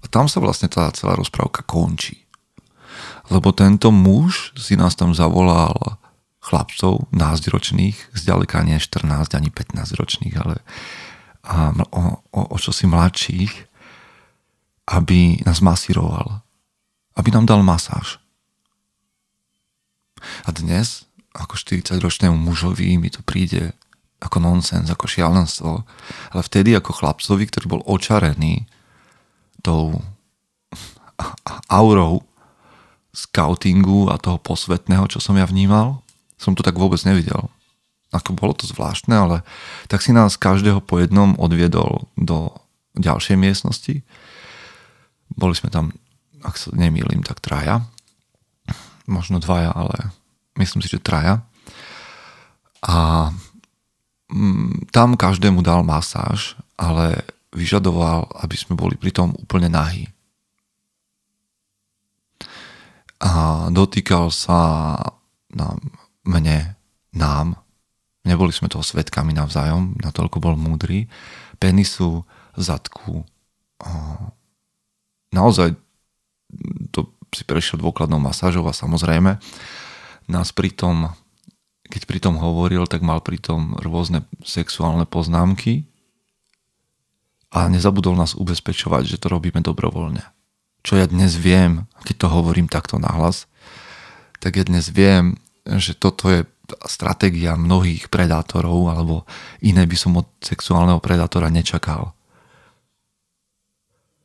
A 0.00 0.04
tam 0.08 0.30
sa 0.30 0.40
vlastne 0.40 0.72
tá 0.72 0.88
celá 0.96 1.12
rozprávka 1.18 1.60
končí. 1.60 2.24
Lebo 3.28 3.52
tento 3.52 3.92
muž 3.92 4.56
si 4.56 4.74
nás 4.74 4.96
tam 4.96 5.12
zavolal 5.12 6.00
chlapcov, 6.40 7.12
názročných, 7.12 8.16
zďaleka 8.16 8.64
nie 8.64 8.80
14 8.80 9.36
ani 9.36 9.52
15 9.52 10.00
ročných, 10.00 10.34
ale 10.40 10.64
a 11.40 11.72
o, 11.72 12.20
o, 12.36 12.40
o 12.52 12.56
čosi 12.60 12.84
mladších, 12.84 13.52
aby 14.92 15.40
nás 15.46 15.60
masíroval, 15.64 16.44
aby 17.16 17.28
nám 17.32 17.48
dal 17.48 17.62
masáž. 17.64 18.20
A 20.44 20.50
dnes, 20.52 21.08
ako 21.34 21.54
40-ročnému 21.54 22.34
mužovi, 22.34 22.98
mi 22.98 23.08
to 23.10 23.22
príde 23.22 23.74
ako 24.20 24.38
nonsens, 24.38 24.92
ako 24.92 25.08
šialenstvo. 25.08 25.72
Ale 26.36 26.42
vtedy 26.44 26.76
ako 26.76 26.92
chlapcovi, 26.92 27.44
ktorý 27.48 27.66
bol 27.66 27.82
očarený 27.88 28.68
tou 29.64 30.00
aurou 31.80 32.24
scoutingu 33.10 34.12
a 34.12 34.20
toho 34.20 34.38
posvetného, 34.38 35.10
čo 35.10 35.18
som 35.18 35.34
ja 35.34 35.48
vnímal, 35.48 36.04
som 36.38 36.54
to 36.54 36.62
tak 36.62 36.78
vôbec 36.78 37.00
nevidel. 37.02 37.50
Ako 38.10 38.34
bolo 38.34 38.54
to 38.54 38.66
zvláštne, 38.66 39.14
ale 39.14 39.36
tak 39.86 40.02
si 40.02 40.10
nás 40.10 40.38
každého 40.38 40.82
po 40.82 40.98
jednom 40.98 41.34
odviedol 41.38 42.10
do 42.18 42.50
ďalšej 42.98 43.36
miestnosti. 43.38 44.02
Boli 45.30 45.54
sme 45.54 45.70
tam, 45.70 45.94
ak 46.42 46.58
sa 46.58 46.74
nemýlim, 46.74 47.22
tak 47.22 47.38
traja 47.38 47.86
možno 49.06 49.40
dvaja, 49.40 49.72
ale 49.72 50.12
myslím 50.60 50.80
si, 50.84 50.88
že 50.92 51.02
traja. 51.02 51.44
A 52.84 53.28
mm, 54.32 54.90
tam 54.92 55.16
každému 55.16 55.60
dal 55.60 55.84
masáž, 55.84 56.56
ale 56.80 57.24
vyžadoval, 57.52 58.30
aby 58.40 58.56
sme 58.56 58.78
boli 58.78 58.96
pritom 58.96 59.34
úplne 59.36 59.68
nahí. 59.68 60.08
A 63.20 63.68
dotýkal 63.68 64.32
sa 64.32 64.96
nám, 65.52 65.76
mne, 66.24 66.78
nám, 67.12 67.60
neboli 68.24 68.48
sme 68.48 68.72
toho 68.72 68.80
svetkami 68.80 69.36
navzájom, 69.36 70.00
natoľko 70.00 70.40
bol 70.40 70.56
múdry, 70.56 71.04
penisu, 71.60 72.24
zadku. 72.56 73.28
Naozaj 75.36 75.76
to 76.90 77.12
si 77.30 77.42
prešiel 77.46 77.80
dôkladnou 77.82 78.18
masážou 78.18 78.66
a 78.66 78.74
samozrejme 78.74 79.38
nás 80.30 80.48
pritom, 80.54 81.10
keď 81.90 82.02
pritom 82.06 82.38
hovoril, 82.38 82.86
tak 82.86 83.02
mal 83.02 83.18
pritom 83.22 83.78
rôzne 83.82 84.22
sexuálne 84.46 85.06
poznámky 85.06 85.90
a 87.50 87.66
nezabudol 87.66 88.14
nás 88.14 88.38
ubezpečovať, 88.38 89.10
že 89.10 89.18
to 89.18 89.26
robíme 89.26 89.58
dobrovoľne. 89.58 90.22
Čo 90.86 90.96
ja 90.96 91.06
dnes 91.10 91.34
viem, 91.36 91.90
keď 92.06 92.14
to 92.24 92.28
hovorím 92.30 92.70
takto 92.70 92.96
nahlas, 92.96 93.50
tak 94.38 94.56
ja 94.56 94.64
dnes 94.64 94.88
viem, 94.88 95.36
že 95.66 95.92
toto 95.92 96.30
je 96.30 96.46
stratégia 96.86 97.58
mnohých 97.58 98.06
predátorov 98.08 98.94
alebo 98.94 99.26
iné 99.58 99.84
by 99.84 99.96
som 99.98 100.22
od 100.22 100.30
sexuálneho 100.38 101.02
predátora 101.02 101.50
nečakal. 101.50 102.14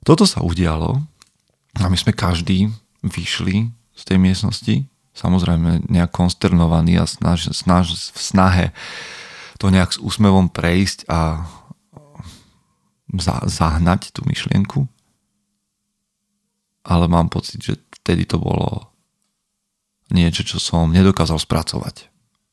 Toto 0.06 0.30
sa 0.30 0.46
udialo 0.46 1.02
a 1.82 1.86
my 1.90 1.98
sme 1.98 2.14
každý 2.14 2.70
vyšli 3.06 3.70
z 3.96 4.02
tej 4.04 4.18
miestnosti, 4.18 4.76
samozrejme 5.16 5.88
nejak 5.88 6.12
konsternovaný 6.12 7.00
a 7.00 7.06
snaž, 7.06 7.54
snaž, 7.54 7.96
v 8.12 8.20
snahe 8.20 8.66
to 9.56 9.72
nejak 9.72 9.96
s 9.96 10.02
úsmevom 10.02 10.52
prejsť 10.52 11.08
a 11.08 11.48
za, 13.16 13.40
zahnať 13.48 14.12
tú 14.12 14.28
myšlienku. 14.28 14.84
Ale 16.86 17.08
mám 17.08 17.32
pocit, 17.32 17.64
že 17.64 17.80
vtedy 18.04 18.28
to 18.28 18.38
bolo 18.38 18.94
niečo, 20.14 20.46
čo 20.46 20.62
som 20.62 20.94
nedokázal 20.94 21.40
spracovať. 21.42 22.12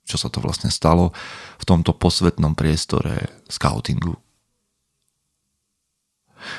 Čo 0.08 0.16
sa 0.16 0.28
to 0.32 0.40
vlastne 0.40 0.72
stalo 0.72 1.12
v 1.60 1.64
tomto 1.68 1.92
posvetnom 1.92 2.56
priestore 2.56 3.44
scoutingu. 3.50 4.16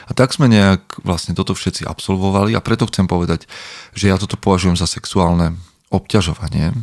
A 0.08 0.12
tak 0.16 0.34
sme 0.34 0.50
nejak 0.50 1.04
vlastne 1.04 1.36
toto 1.38 1.54
všetci 1.54 1.88
absolvovali 1.88 2.56
a 2.56 2.64
preto 2.64 2.88
chcem 2.90 3.08
povedať, 3.08 3.46
že 3.94 4.10
ja 4.10 4.18
toto 4.18 4.36
považujem 4.36 4.80
za 4.80 4.88
sexuálne 4.88 5.56
obťažovanie 5.94 6.74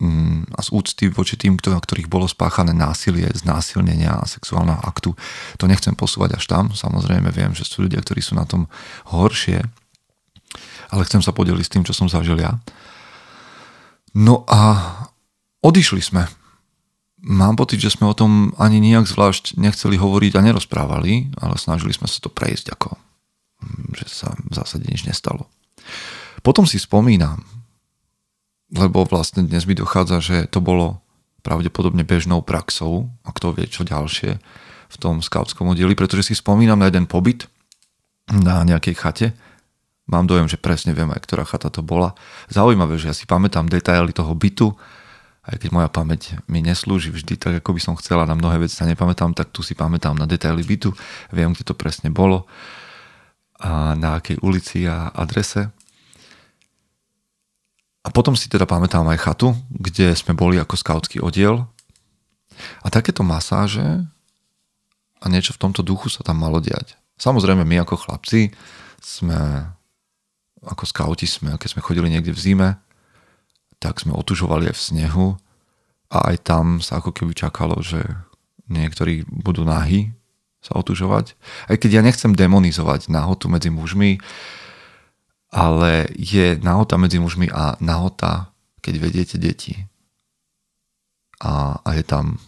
mm, 0.00 0.56
a 0.56 0.60
z 0.64 0.68
úcty 0.72 1.04
voči 1.12 1.36
tým, 1.36 1.60
ktorých 1.60 2.08
bolo 2.08 2.24
spáchané 2.24 2.72
násilie, 2.72 3.28
znásilnenia 3.36 4.16
a 4.16 4.24
sexuálneho 4.24 4.80
aktu. 4.80 5.12
To 5.60 5.64
nechcem 5.68 5.92
posúvať 5.92 6.40
až 6.40 6.44
tam. 6.48 6.64
Samozrejme 6.72 7.28
viem, 7.30 7.52
že 7.52 7.68
sú 7.68 7.84
ľudia, 7.84 8.00
ktorí 8.00 8.24
sú 8.24 8.34
na 8.34 8.48
tom 8.48 8.66
horšie, 9.12 9.60
ale 10.92 11.06
chcem 11.08 11.24
sa 11.24 11.32
podeliť 11.32 11.64
s 11.64 11.72
tým, 11.72 11.84
čo 11.84 11.96
som 11.96 12.08
zažil 12.08 12.40
ja. 12.40 12.56
No 14.12 14.44
a 14.44 14.60
odišli 15.64 16.04
sme. 16.04 16.28
Mám 17.22 17.54
pocit, 17.54 17.78
že 17.78 17.94
sme 17.94 18.10
o 18.10 18.18
tom 18.18 18.50
ani 18.58 18.82
nejak 18.82 19.06
zvlášť 19.06 19.54
nechceli 19.54 19.94
hovoriť 19.94 20.32
a 20.34 20.44
nerozprávali, 20.44 21.30
ale 21.38 21.54
snažili 21.54 21.94
sme 21.94 22.10
sa 22.10 22.18
to 22.18 22.26
prejsť 22.26 22.74
ako, 22.74 22.98
mm, 23.62 23.94
že 23.94 24.06
sa 24.10 24.34
v 24.34 24.52
zásade 24.52 24.90
nič 24.90 25.06
nestalo. 25.06 25.46
Potom 26.42 26.66
si 26.66 26.82
spomínam, 26.82 27.46
lebo 28.74 29.06
vlastne 29.06 29.46
dnes 29.46 29.70
mi 29.70 29.78
dochádza, 29.78 30.18
že 30.18 30.36
to 30.50 30.58
bolo 30.58 30.98
pravdepodobne 31.46 32.02
bežnou 32.02 32.42
praxou 32.42 33.06
a 33.22 33.30
kto 33.30 33.54
vie 33.54 33.70
čo 33.70 33.86
ďalšie 33.86 34.42
v 34.92 34.96
tom 34.98 35.22
skautskom 35.22 35.70
oddeli, 35.70 35.94
pretože 35.94 36.32
si 36.32 36.34
spomínam 36.34 36.82
na 36.82 36.90
jeden 36.90 37.06
pobyt 37.06 37.46
na 38.30 38.66
nejakej 38.66 38.94
chate. 38.98 39.28
Mám 40.10 40.26
dojem, 40.26 40.50
že 40.50 40.58
presne 40.58 40.90
viem 40.90 41.10
aj, 41.14 41.22
ktorá 41.22 41.46
chata 41.46 41.70
to 41.70 41.86
bola. 41.86 42.18
Zaujímavé, 42.50 42.98
že 42.98 43.08
ja 43.10 43.14
si 43.14 43.24
pamätám 43.24 43.70
detaily 43.70 44.10
toho 44.10 44.34
bytu, 44.34 44.74
aj 45.42 45.58
keď 45.58 45.70
moja 45.74 45.88
pamäť 45.90 46.38
mi 46.46 46.62
neslúži 46.62 47.10
vždy 47.10 47.34
tak, 47.34 47.58
ako 47.58 47.74
by 47.74 47.80
som 47.82 47.94
chcela, 47.98 48.28
na 48.30 48.38
mnohé 48.38 48.62
veci 48.62 48.78
sa 48.78 48.86
nepamätám, 48.86 49.34
tak 49.34 49.50
tu 49.50 49.66
si 49.66 49.74
pamätám 49.74 50.14
na 50.14 50.26
detaily 50.26 50.62
bytu, 50.62 50.94
viem, 51.34 51.50
kde 51.50 51.66
to 51.66 51.74
presne 51.74 52.14
bolo 52.14 52.46
a 53.62 53.94
na 53.94 54.18
akej 54.18 54.42
ulici 54.42 54.86
a 54.90 55.10
adrese. 55.14 55.70
A 58.02 58.08
potom 58.10 58.34
si 58.34 58.50
teda 58.50 58.66
pamätám 58.66 59.06
aj 59.06 59.22
chatu, 59.22 59.54
kde 59.70 60.10
sme 60.18 60.34
boli 60.34 60.58
ako 60.58 60.74
skautský 60.74 61.22
oddiel. 61.22 61.62
A 62.82 62.90
takéto 62.90 63.22
masáže 63.22 64.02
a 65.22 65.24
niečo 65.30 65.54
v 65.54 65.62
tomto 65.62 65.86
duchu 65.86 66.10
sa 66.10 66.26
tam 66.26 66.42
malo 66.42 66.58
diať. 66.58 66.98
Samozrejme 67.22 67.62
my 67.62 67.86
ako 67.86 67.94
chlapci 68.02 68.50
sme, 68.98 69.70
ako 70.66 70.82
skauti 70.82 71.30
sme, 71.30 71.54
keď 71.54 71.78
sme 71.78 71.86
chodili 71.86 72.10
niekde 72.10 72.34
v 72.34 72.42
zime, 72.42 72.68
tak 73.82 73.98
sme 73.98 74.14
otužovali 74.14 74.70
aj 74.70 74.76
v 74.78 74.84
snehu 74.86 75.26
a 76.14 76.30
aj 76.30 76.46
tam 76.46 76.78
sa 76.78 77.02
ako 77.02 77.10
keby 77.10 77.34
čakalo, 77.34 77.82
že 77.82 78.06
niektorí 78.70 79.26
budú 79.26 79.66
nahy 79.66 80.14
sa 80.62 80.78
otužovať. 80.78 81.34
Aj 81.66 81.74
keď 81.74 81.98
ja 81.98 82.02
nechcem 82.06 82.30
demonizovať 82.30 83.10
nahotu 83.10 83.50
medzi 83.50 83.74
mužmi, 83.74 84.22
ale 85.50 86.06
je 86.14 86.54
nahota 86.62 86.94
medzi 86.94 87.18
mužmi 87.18 87.50
a 87.50 87.74
nahota, 87.82 88.54
keď 88.78 88.94
vediete 89.02 89.36
deti. 89.36 89.90
A, 91.42 91.82
a 91.82 91.90
je 91.98 92.06
tam 92.06 92.38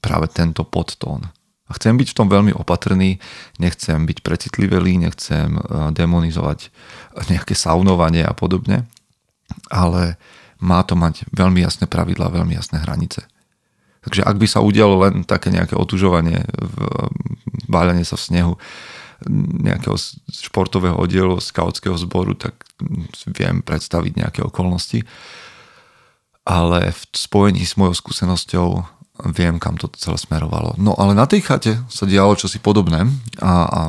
práve 0.00 0.32
tento 0.32 0.64
podtón. 0.64 1.28
A 1.68 1.76
chcem 1.76 1.94
byť 1.94 2.12
v 2.12 2.18
tom 2.18 2.28
veľmi 2.32 2.52
opatrný, 2.56 3.20
nechcem 3.60 4.08
byť 4.08 4.24
precitlivelý, 4.24 5.04
nechcem 5.04 5.52
eh, 5.54 5.62
demonizovať 5.92 6.72
nejaké 7.28 7.52
saunovanie 7.52 8.24
a 8.24 8.32
podobne, 8.32 8.88
ale 9.68 10.16
má 10.62 10.86
to 10.86 10.94
mať 10.94 11.26
veľmi 11.34 11.58
jasné 11.60 11.90
pravidlá, 11.90 12.30
veľmi 12.30 12.54
jasné 12.54 12.78
hranice. 12.80 13.26
Takže 14.02 14.22
ak 14.22 14.36
by 14.38 14.46
sa 14.46 14.62
udialo 14.62 14.94
len 15.06 15.14
také 15.26 15.50
nejaké 15.50 15.74
otužovanie, 15.78 16.42
váľanie 17.70 18.06
sa 18.06 18.18
v 18.18 18.26
snehu 18.26 18.52
nejakého 19.62 19.94
športového 20.26 20.98
oddielu, 20.98 21.38
skautského 21.38 21.94
zboru, 21.94 22.34
tak 22.34 22.66
viem 23.30 23.62
predstaviť 23.62 24.12
nejaké 24.18 24.40
okolnosti. 24.42 25.06
Ale 26.42 26.90
v 26.90 27.02
spojení 27.14 27.62
s 27.62 27.78
mojou 27.78 27.94
skúsenosťou 27.94 28.68
viem, 29.30 29.62
kam 29.62 29.78
to 29.78 29.86
celé 29.94 30.18
smerovalo. 30.18 30.74
No 30.82 30.98
ale 30.98 31.14
na 31.14 31.30
tej 31.30 31.46
chate 31.46 31.78
sa 31.86 32.02
dialo 32.02 32.34
čosi 32.34 32.58
podobné 32.58 33.06
a, 33.38 33.52
a 33.70 33.80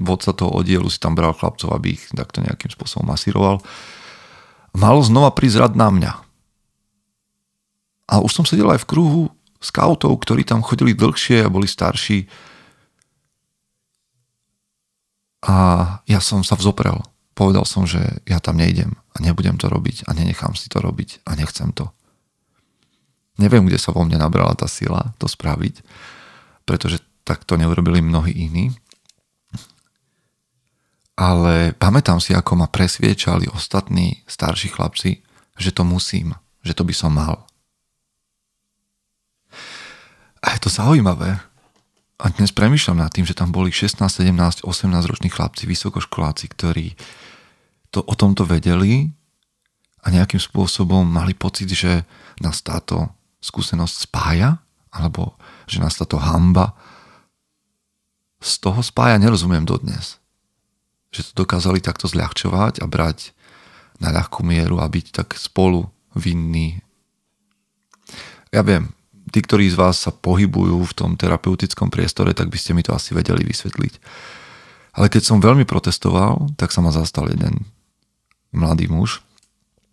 vodca 0.00 0.32
toho 0.32 0.56
oddielu 0.56 0.88
si 0.88 0.96
tam 0.96 1.12
bral 1.12 1.36
chlapcov, 1.36 1.68
aby 1.76 2.00
ich 2.00 2.08
takto 2.16 2.40
nejakým 2.40 2.72
spôsobom 2.72 3.12
masíroval 3.12 3.60
malo 4.74 5.00
znova 5.04 5.32
prísť 5.32 5.68
rad 5.68 5.74
na 5.78 5.88
mňa. 5.92 6.12
A 8.08 8.24
už 8.24 8.32
som 8.32 8.44
sedel 8.48 8.68
aj 8.72 8.82
v 8.84 8.88
kruhu 8.88 9.22
skautov, 9.60 10.16
ktorí 10.24 10.46
tam 10.46 10.64
chodili 10.64 10.96
dlhšie 10.96 11.44
a 11.44 11.52
boli 11.52 11.68
starší. 11.68 12.24
A 15.44 15.56
ja 16.08 16.20
som 16.22 16.40
sa 16.40 16.56
vzoprel. 16.56 16.98
Povedal 17.36 17.62
som, 17.62 17.86
že 17.86 18.00
ja 18.26 18.42
tam 18.42 18.58
nejdem 18.58 18.98
a 19.14 19.16
nebudem 19.22 19.54
to 19.60 19.70
robiť 19.70 20.10
a 20.10 20.16
nenechám 20.16 20.58
si 20.58 20.66
to 20.66 20.82
robiť 20.82 21.22
a 21.28 21.38
nechcem 21.38 21.70
to. 21.70 21.86
Neviem, 23.38 23.70
kde 23.70 23.78
sa 23.78 23.94
vo 23.94 24.02
mne 24.02 24.18
nabrala 24.18 24.58
tá 24.58 24.66
sila 24.66 25.14
to 25.22 25.30
spraviť, 25.30 25.86
pretože 26.66 26.98
tak 27.22 27.46
to 27.46 27.54
neurobili 27.54 28.02
mnohí 28.02 28.34
iní 28.34 28.74
ale 31.18 31.74
pamätám 31.74 32.22
si, 32.22 32.30
ako 32.30 32.62
ma 32.62 32.70
presviečali 32.70 33.50
ostatní 33.50 34.22
starší 34.30 34.70
chlapci, 34.70 35.18
že 35.58 35.74
to 35.74 35.82
musím, 35.82 36.38
že 36.62 36.78
to 36.78 36.86
by 36.86 36.94
som 36.94 37.10
mal. 37.10 37.42
A 40.38 40.54
je 40.54 40.62
to 40.62 40.70
zaujímavé. 40.70 41.42
A 42.22 42.24
dnes 42.30 42.54
premyšľam 42.54 43.02
nad 43.02 43.10
tým, 43.10 43.26
že 43.26 43.34
tam 43.34 43.50
boli 43.50 43.74
16, 43.74 43.98
17, 43.98 44.62
18 44.62 45.10
roční 45.10 45.30
chlapci, 45.34 45.66
vysokoškoláci, 45.66 46.46
ktorí 46.54 46.94
to 47.90 48.06
o 48.06 48.14
tomto 48.14 48.46
vedeli 48.46 49.10
a 50.06 50.14
nejakým 50.14 50.38
spôsobom 50.38 51.02
mali 51.02 51.34
pocit, 51.34 51.66
že 51.74 52.06
nás 52.38 52.62
táto 52.62 53.10
skúsenosť 53.42 54.06
spája, 54.06 54.62
alebo 54.94 55.34
že 55.66 55.82
nás 55.82 55.98
táto 55.98 56.22
hamba 56.22 56.78
z 58.38 58.62
toho 58.62 58.78
spája, 58.86 59.18
nerozumiem 59.18 59.66
dodnes 59.66 60.22
že 61.08 61.32
to 61.32 61.44
dokázali 61.44 61.80
takto 61.80 62.06
zľahčovať 62.08 62.84
a 62.84 62.86
brať 62.86 63.32
na 63.98 64.14
ľahkú 64.14 64.46
mieru 64.46 64.78
a 64.78 64.86
byť 64.86 65.06
tak 65.10 65.34
spolu 65.34 65.88
vinní. 66.14 66.80
Ja 68.54 68.64
viem, 68.64 68.94
tí, 69.28 69.44
ktorí 69.44 69.68
z 69.68 69.76
vás 69.76 70.00
sa 70.00 70.14
pohybujú 70.14 70.80
v 70.84 70.96
tom 70.96 71.10
terapeutickom 71.18 71.92
priestore, 71.92 72.32
tak 72.32 72.48
by 72.48 72.58
ste 72.58 72.72
mi 72.72 72.82
to 72.82 72.96
asi 72.96 73.12
vedeli 73.12 73.44
vysvetliť. 73.44 73.94
Ale 74.96 75.06
keď 75.12 75.22
som 75.22 75.44
veľmi 75.44 75.68
protestoval, 75.68 76.56
tak 76.56 76.72
sa 76.72 76.80
ma 76.80 76.90
zastal 76.90 77.28
jeden 77.28 77.68
mladý 78.50 78.88
muž, 78.88 79.20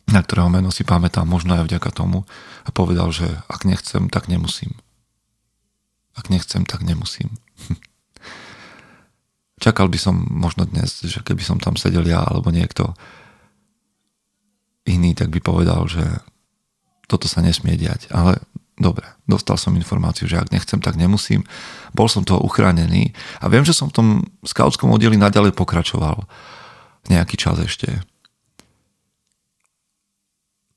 na 0.10 0.22
ktorého 0.22 0.48
meno 0.48 0.70
si 0.70 0.86
pamätám 0.86 1.28
možno 1.28 1.58
aj 1.60 1.68
vďaka 1.68 1.90
tomu 1.92 2.24
a 2.64 2.70
povedal, 2.70 3.10
že 3.10 3.26
ak 3.50 3.66
nechcem, 3.66 4.08
tak 4.08 4.30
nemusím. 4.30 4.78
Ak 6.16 6.32
nechcem, 6.32 6.64
tak 6.64 6.86
nemusím. 6.86 7.36
Čakal 9.66 9.90
by 9.90 9.98
som 9.98 10.14
možno 10.30 10.70
dnes, 10.70 11.02
že 11.02 11.26
keby 11.26 11.42
som 11.42 11.58
tam 11.58 11.74
sedel 11.74 12.06
ja 12.06 12.22
alebo 12.22 12.54
niekto 12.54 12.94
iný, 14.86 15.18
tak 15.18 15.34
by 15.34 15.42
povedal, 15.42 15.90
že 15.90 16.06
toto 17.10 17.26
sa 17.26 17.42
nesmie 17.42 17.74
diať. 17.74 18.06
Ale 18.14 18.38
dobre, 18.78 19.10
dostal 19.26 19.58
som 19.58 19.74
informáciu, 19.74 20.30
že 20.30 20.38
ak 20.38 20.54
nechcem, 20.54 20.78
tak 20.86 21.02
nemusím. 21.02 21.50
Bol 21.98 22.06
som 22.06 22.22
toho 22.22 22.46
uchránený 22.46 23.18
a 23.42 23.50
viem, 23.50 23.66
že 23.66 23.74
som 23.74 23.90
v 23.90 23.98
tom 23.98 24.08
skautskom 24.46 24.94
oddeli 24.94 25.18
naďalej 25.18 25.58
pokračoval 25.58 26.30
nejaký 27.10 27.34
čas 27.34 27.58
ešte 27.58 28.06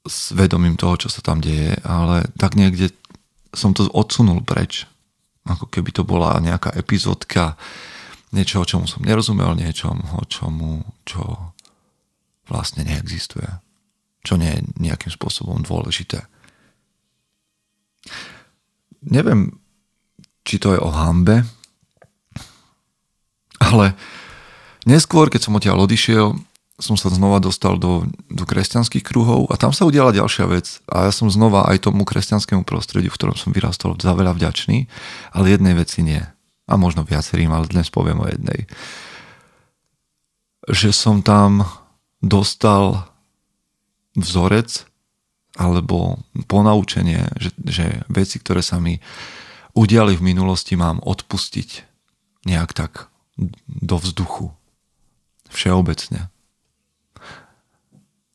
s 0.09 0.33
vedomím 0.33 0.81
toho, 0.81 0.97
čo 0.97 1.13
sa 1.13 1.21
tam 1.21 1.45
deje, 1.45 1.77
ale 1.85 2.25
tak 2.41 2.57
niekde 2.57 2.89
som 3.53 3.77
to 3.77 3.85
odsunul 3.93 4.41
preč. 4.41 4.89
Ako 5.45 5.69
keby 5.69 5.93
to 5.93 6.09
bola 6.09 6.41
nejaká 6.41 6.73
epizódka 6.73 7.61
niečo, 8.33 8.61
o 8.61 8.69
čomu 8.69 8.85
som 8.85 9.05
nerozumel, 9.05 9.57
niečom, 9.57 10.01
čomu, 10.29 10.85
čo 11.09 11.53
vlastne 12.49 12.85
neexistuje. 12.85 13.49
Čo 14.25 14.37
nie 14.37 14.51
je 14.51 14.65
nejakým 14.81 15.13
spôsobom 15.13 15.63
dôležité. 15.63 16.27
Neviem, 19.05 19.57
či 20.43 20.59
to 20.59 20.75
je 20.75 20.81
o 20.81 20.91
hambe, 20.91 21.45
ale 23.63 23.95
neskôr, 24.89 25.29
keď 25.29 25.49
som 25.49 25.57
odtiaľ 25.57 25.85
odišiel, 25.85 26.35
som 26.79 26.95
sa 26.95 27.11
znova 27.11 27.43
dostal 27.43 27.75
do, 27.75 28.07
do 28.31 28.47
kresťanských 28.47 29.03
kruhov 29.03 29.51
a 29.51 29.59
tam 29.59 29.75
sa 29.75 29.83
udiala 29.83 30.15
ďalšia 30.15 30.47
vec. 30.47 30.79
A 30.87 31.11
ja 31.11 31.13
som 31.13 31.27
znova 31.27 31.67
aj 31.67 31.91
tomu 31.91 32.07
kresťanskému 32.07 32.63
prostrediu, 32.63 33.11
v 33.11 33.19
ktorom 33.19 33.35
som 33.35 33.51
vyrastol, 33.51 33.99
za 33.99 34.15
veľa 34.15 34.39
vďačný, 34.39 34.87
ale 35.35 35.53
jednej 35.53 35.75
veci 35.75 36.07
nie 36.07 36.23
a 36.69 36.75
možno 36.77 37.03
viacerým, 37.03 37.49
ale 37.49 37.67
dnes 37.67 37.89
poviem 37.89 38.21
o 38.21 38.29
jednej. 38.29 38.69
Že 40.69 40.91
som 40.93 41.17
tam 41.25 41.65
dostal 42.21 43.09
vzorec 44.13 44.85
alebo 45.57 46.21
ponaučenie, 46.47 47.25
že, 47.41 47.51
že 47.65 47.87
veci, 48.13 48.39
ktoré 48.39 48.61
sa 48.61 48.79
mi 48.79 49.01
udiali 49.73 50.15
v 50.15 50.23
minulosti, 50.23 50.77
mám 50.77 51.01
odpustiť 51.03 51.89
nejak 52.47 52.77
tak 52.77 53.11
do 53.67 53.97
vzduchu. 53.97 54.53
Všeobecne. 55.49 56.29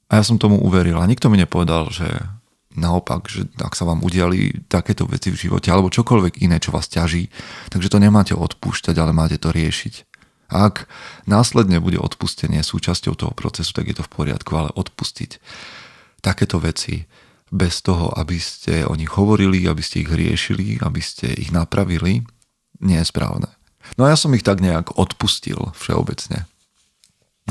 A 0.09 0.11
ja 0.17 0.23
som 0.25 0.41
tomu 0.41 0.57
uveril. 0.59 0.97
A 0.97 1.09
nikto 1.09 1.29
mi 1.29 1.37
nepovedal, 1.37 1.93
že 1.93 2.09
naopak, 2.75 3.29
že 3.29 3.49
ak 3.61 3.73
sa 3.77 3.85
vám 3.85 4.01
udiali 4.01 4.65
takéto 4.67 5.05
veci 5.05 5.29
v 5.29 5.39
živote 5.39 5.69
alebo 5.69 5.93
čokoľvek 5.93 6.41
iné, 6.45 6.57
čo 6.57 6.73
vás 6.73 6.89
ťaží, 6.89 7.29
takže 7.69 7.91
to 7.91 7.97
nemáte 8.01 8.33
odpúšťať, 8.33 8.95
ale 8.97 9.13
máte 9.15 9.37
to 9.37 9.53
riešiť. 9.53 10.09
Ak 10.53 10.85
následne 11.25 11.81
bude 11.81 11.97
odpustenie 11.97 12.61
súčasťou 12.61 13.17
toho 13.17 13.33
procesu, 13.33 13.73
tak 13.73 13.89
je 13.89 13.97
to 13.97 14.05
v 14.05 14.13
poriadku, 14.13 14.53
ale 14.53 14.69
odpustiť 14.73 15.41
takéto 16.21 16.61
veci 16.61 17.09
bez 17.53 17.81
toho, 17.85 18.09
aby 18.13 18.37
ste 18.37 18.85
o 18.85 18.93
nich 18.97 19.13
hovorili, 19.13 19.65
aby 19.65 19.81
ste 19.81 20.05
ich 20.05 20.11
riešili, 20.13 20.81
aby 20.81 21.01
ste 21.01 21.29
ich 21.29 21.53
napravili, 21.53 22.25
nie 22.81 22.97
je 23.01 23.09
správne. 23.09 23.49
No 23.97 24.05
a 24.07 24.13
ja 24.13 24.17
som 24.17 24.33
ich 24.33 24.45
tak 24.45 24.63
nejak 24.63 24.97
odpustil 24.97 25.73
všeobecne. 25.77 26.49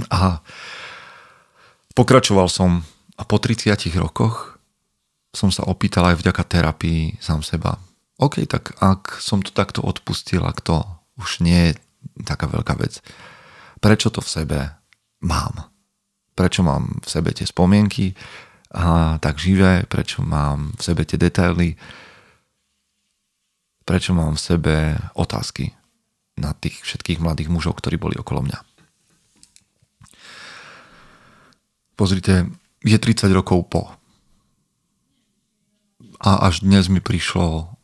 A 0.08 0.40
pokračoval 1.92 2.48
som 2.48 2.82
a 3.20 3.22
po 3.28 3.36
30 3.36 3.76
rokoch 4.00 4.51
som 5.32 5.48
sa 5.48 5.64
opýtal 5.64 6.12
aj 6.12 6.20
vďaka 6.20 6.42
terapii 6.44 7.16
sám 7.16 7.40
seba. 7.40 7.80
OK, 8.20 8.44
tak 8.44 8.76
ak 8.78 9.16
som 9.18 9.40
to 9.40 9.50
takto 9.50 9.80
odpustil, 9.80 10.44
ak 10.44 10.60
to 10.60 10.84
už 11.16 11.40
nie 11.40 11.72
je 11.72 11.80
taká 12.22 12.46
veľká 12.46 12.76
vec. 12.76 13.00
Prečo 13.80 14.12
to 14.12 14.20
v 14.20 14.28
sebe 14.28 14.58
mám? 15.24 15.72
Prečo 16.36 16.60
mám 16.62 17.00
v 17.02 17.08
sebe 17.08 17.32
tie 17.32 17.48
spomienky 17.48 18.12
a 18.76 19.16
tak 19.18 19.40
živé? 19.40 19.88
Prečo 19.88 20.22
mám 20.22 20.76
v 20.76 20.80
sebe 20.84 21.02
tie 21.08 21.16
detaily? 21.18 21.74
Prečo 23.82 24.14
mám 24.14 24.38
v 24.38 24.44
sebe 24.44 24.76
otázky 25.18 25.72
na 26.38 26.54
tých 26.54 26.80
všetkých 26.84 27.20
mladých 27.20 27.50
mužov, 27.50 27.80
ktorí 27.80 27.98
boli 27.98 28.14
okolo 28.20 28.44
mňa? 28.46 28.58
Pozrite, 31.96 32.48
je 32.84 32.98
30 32.98 33.32
rokov 33.32 33.68
po. 33.68 34.01
A 36.22 36.46
až 36.46 36.62
dnes 36.62 36.86
mi 36.86 37.02
prišlo 37.02 37.74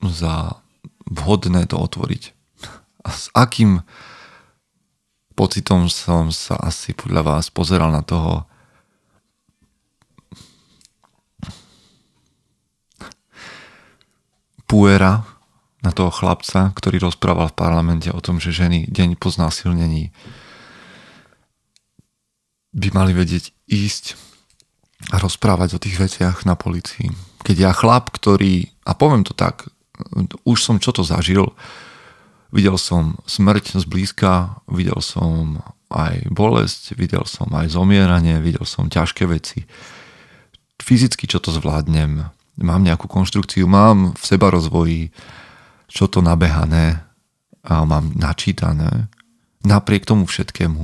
za 0.00 0.62
vhodné 1.10 1.66
to 1.66 1.82
otvoriť 1.82 2.38
a 3.04 3.08
s 3.10 3.32
akým 3.32 3.80
pocitom 5.34 5.88
som 5.88 6.28
sa 6.30 6.54
asi 6.60 6.92
podľa 6.92 7.22
vás 7.24 7.48
pozeral 7.48 7.90
na 7.90 8.04
toho 8.04 8.46
Puera, 14.70 15.26
na 15.82 15.90
toho 15.90 16.14
chlapca, 16.14 16.70
ktorý 16.78 17.02
rozprával 17.02 17.50
v 17.50 17.58
parlamente 17.58 18.06
o 18.14 18.22
tom, 18.22 18.38
že 18.38 18.54
ženy 18.54 18.86
deň 18.86 19.18
po 19.18 19.34
znásilnení 19.34 20.14
by 22.70 22.94
mali 22.94 23.10
vedieť 23.10 23.50
ísť 23.66 24.14
a 25.10 25.18
rozprávať 25.18 25.74
o 25.74 25.82
tých 25.82 25.98
veciach 25.98 26.46
na 26.46 26.54
policii. 26.54 27.29
Keď 27.40 27.56
ja 27.56 27.72
chlap, 27.72 28.12
ktorý, 28.12 28.68
a 28.84 28.92
poviem 28.92 29.24
to 29.24 29.32
tak, 29.32 29.68
už 30.48 30.58
som 30.60 30.76
čo 30.80 30.92
to 30.92 31.04
zažil, 31.04 31.52
Videl 32.50 32.74
som 32.82 33.14
smrť 33.30 33.78
zblízka, 33.78 34.58
videl 34.66 34.98
som 34.98 35.62
aj 35.86 36.26
bolesť, 36.34 36.98
videl 36.98 37.22
som 37.22 37.46
aj 37.54 37.70
zomieranie, 37.70 38.42
videl 38.42 38.66
som 38.66 38.90
ťažké 38.90 39.22
veci. 39.30 39.70
Fyzicky 40.82 41.30
čo 41.30 41.38
to 41.38 41.54
zvládnem, 41.54 42.26
mám 42.58 42.82
nejakú 42.82 43.06
konštrukciu, 43.06 43.70
mám 43.70 44.18
v 44.18 44.22
seba 44.26 44.50
rozvoji, 44.50 45.14
čo 45.86 46.10
to 46.10 46.18
nabehané 46.26 47.06
a 47.62 47.86
mám 47.86 48.10
načítané. 48.18 49.06
Napriek 49.62 50.02
tomu 50.02 50.26
všetkému. 50.26 50.82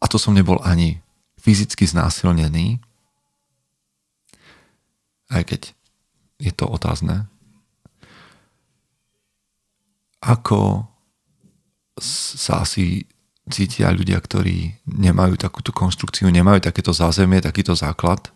A 0.00 0.04
to 0.08 0.16
som 0.16 0.32
nebol 0.32 0.56
ani 0.64 1.04
fyzicky 1.36 1.84
znásilnený, 1.84 2.80
aj 5.30 5.42
keď 5.44 5.62
je 6.42 6.52
to 6.52 6.66
otázne, 6.66 7.28
ako 10.24 10.88
sa 12.00 12.64
asi 12.64 13.04
cítia 13.52 13.92
ľudia, 13.92 14.16
ktorí 14.16 14.72
nemajú 14.88 15.36
takúto 15.36 15.70
konštrukciu, 15.70 16.32
nemajú 16.32 16.64
takéto 16.64 16.96
zázemie, 16.96 17.44
takýto 17.44 17.76
základ 17.76 18.32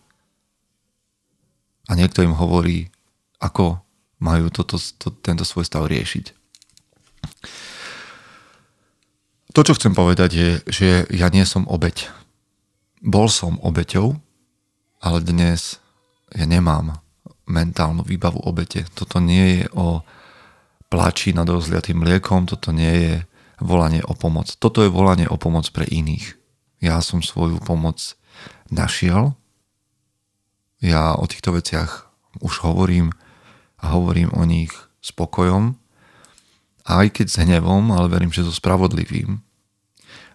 a 1.88 1.96
niekto 1.96 2.20
im 2.20 2.36
hovorí, 2.36 2.92
ako 3.40 3.80
majú 4.20 4.52
toto, 4.52 4.76
to, 4.76 5.08
tento 5.24 5.48
svoj 5.48 5.64
stav 5.64 5.88
riešiť. 5.88 6.36
To, 9.56 9.60
čo 9.64 9.72
chcem 9.74 9.96
povedať, 9.96 10.30
je, 10.36 10.50
že 10.68 10.88
ja 11.08 11.32
nie 11.32 11.42
som 11.48 11.64
obeď. 11.64 12.12
Bol 13.00 13.32
som 13.32 13.56
obeťou, 13.64 14.20
ale 15.00 15.18
dnes 15.24 15.80
ja 16.34 16.44
nemám 16.44 16.98
mentálnu 17.48 18.04
výbavu 18.04 18.44
obete. 18.44 18.84
Toto 18.92 19.18
nie 19.18 19.62
je 19.62 19.64
o 19.72 20.04
plačí 20.88 21.32
nad 21.32 21.48
rozliatým 21.48 22.00
mliekom, 22.00 22.48
toto 22.48 22.72
nie 22.72 22.94
je 22.94 23.14
volanie 23.60 24.04
o 24.04 24.12
pomoc. 24.12 24.52
Toto 24.56 24.84
je 24.84 24.92
volanie 24.92 25.28
o 25.28 25.40
pomoc 25.40 25.68
pre 25.72 25.88
iných. 25.88 26.36
Ja 26.78 27.00
som 27.02 27.24
svoju 27.24 27.58
pomoc 27.58 28.14
našiel, 28.70 29.34
ja 30.78 31.18
o 31.18 31.26
týchto 31.26 31.58
veciach 31.58 32.06
už 32.38 32.62
hovorím 32.62 33.10
a 33.82 33.98
hovorím 33.98 34.30
o 34.30 34.46
nich 34.46 34.70
spokojom, 35.02 35.74
aj 36.86 37.06
keď 37.10 37.26
s 37.26 37.40
hnevom, 37.42 37.90
ale 37.90 38.06
verím, 38.06 38.30
že 38.30 38.46
so 38.46 38.54
spravodlivým. 38.54 39.42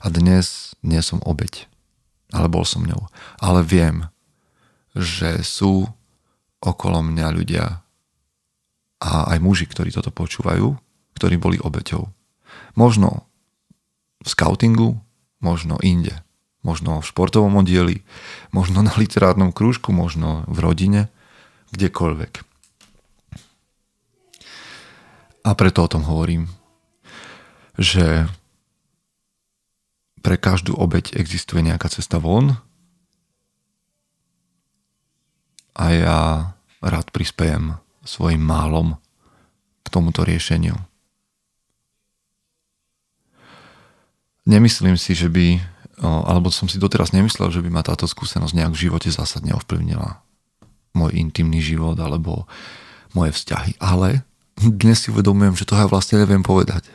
A 0.03 0.11
dnes 0.11 0.75
nie 0.83 0.99
som 0.99 1.23
obeď, 1.23 1.71
ale 2.35 2.51
bol 2.51 2.67
som 2.67 2.83
ňou. 2.83 3.07
Ale 3.39 3.63
viem, 3.63 4.11
že 4.93 5.41
sú 5.41 5.89
okolo 6.63 7.03
mňa 7.03 7.27
ľudia, 7.33 7.83
a 9.03 9.35
aj 9.35 9.43
muži, 9.43 9.67
ktorí 9.67 9.91
toto 9.91 10.15
počúvajú, 10.15 10.79
ktorí 11.19 11.35
boli 11.35 11.59
obeťou. 11.59 12.07
Možno 12.79 13.27
v 14.23 14.27
scoutingu, 14.31 15.03
možno 15.43 15.75
inde, 15.83 16.23
možno 16.63 17.03
v 17.03 17.09
športovom 17.11 17.59
oddieli, 17.59 18.07
možno 18.55 18.79
na 18.79 18.95
literárnom 18.95 19.51
krúžku, 19.51 19.91
možno 19.91 20.47
v 20.47 20.57
rodine, 20.63 21.11
kdekoľvek. 21.75 22.33
A 25.43 25.49
preto 25.59 25.83
o 25.83 25.91
tom 25.91 26.07
hovorím, 26.07 26.47
že 27.75 28.31
pre 30.23 30.39
každú 30.39 30.79
obeť 30.79 31.19
existuje 31.19 31.59
nejaká 31.59 31.91
cesta 31.91 32.15
von 32.15 32.55
a 35.73 35.83
ja 35.89 36.19
rád 36.81 37.09
prispejem 37.09 37.77
svojim 38.05 38.41
málom 38.41 38.99
k 39.81 39.87
tomuto 39.89 40.21
riešeniu. 40.21 40.77
Nemyslím 44.43 44.99
si, 44.99 45.15
že 45.15 45.31
by, 45.31 45.63
alebo 46.03 46.51
som 46.51 46.67
si 46.67 46.75
doteraz 46.75 47.15
nemyslel, 47.15 47.47
že 47.47 47.63
by 47.63 47.69
ma 47.71 47.79
táto 47.79 48.03
skúsenosť 48.03 48.53
nejak 48.53 48.73
v 48.75 48.81
živote 48.89 49.07
zásadne 49.07 49.55
ovplyvnila. 49.55 50.19
Môj 50.91 51.15
intimný 51.15 51.63
život 51.63 51.95
alebo 51.97 52.45
moje 53.15 53.31
vzťahy. 53.33 53.79
Ale 53.79 54.27
dnes 54.59 54.99
si 54.99 55.15
uvedomujem, 55.15 55.55
že 55.55 55.65
to 55.65 55.79
ja 55.79 55.87
vlastne 55.87 56.19
neviem 56.19 56.43
povedať. 56.43 56.85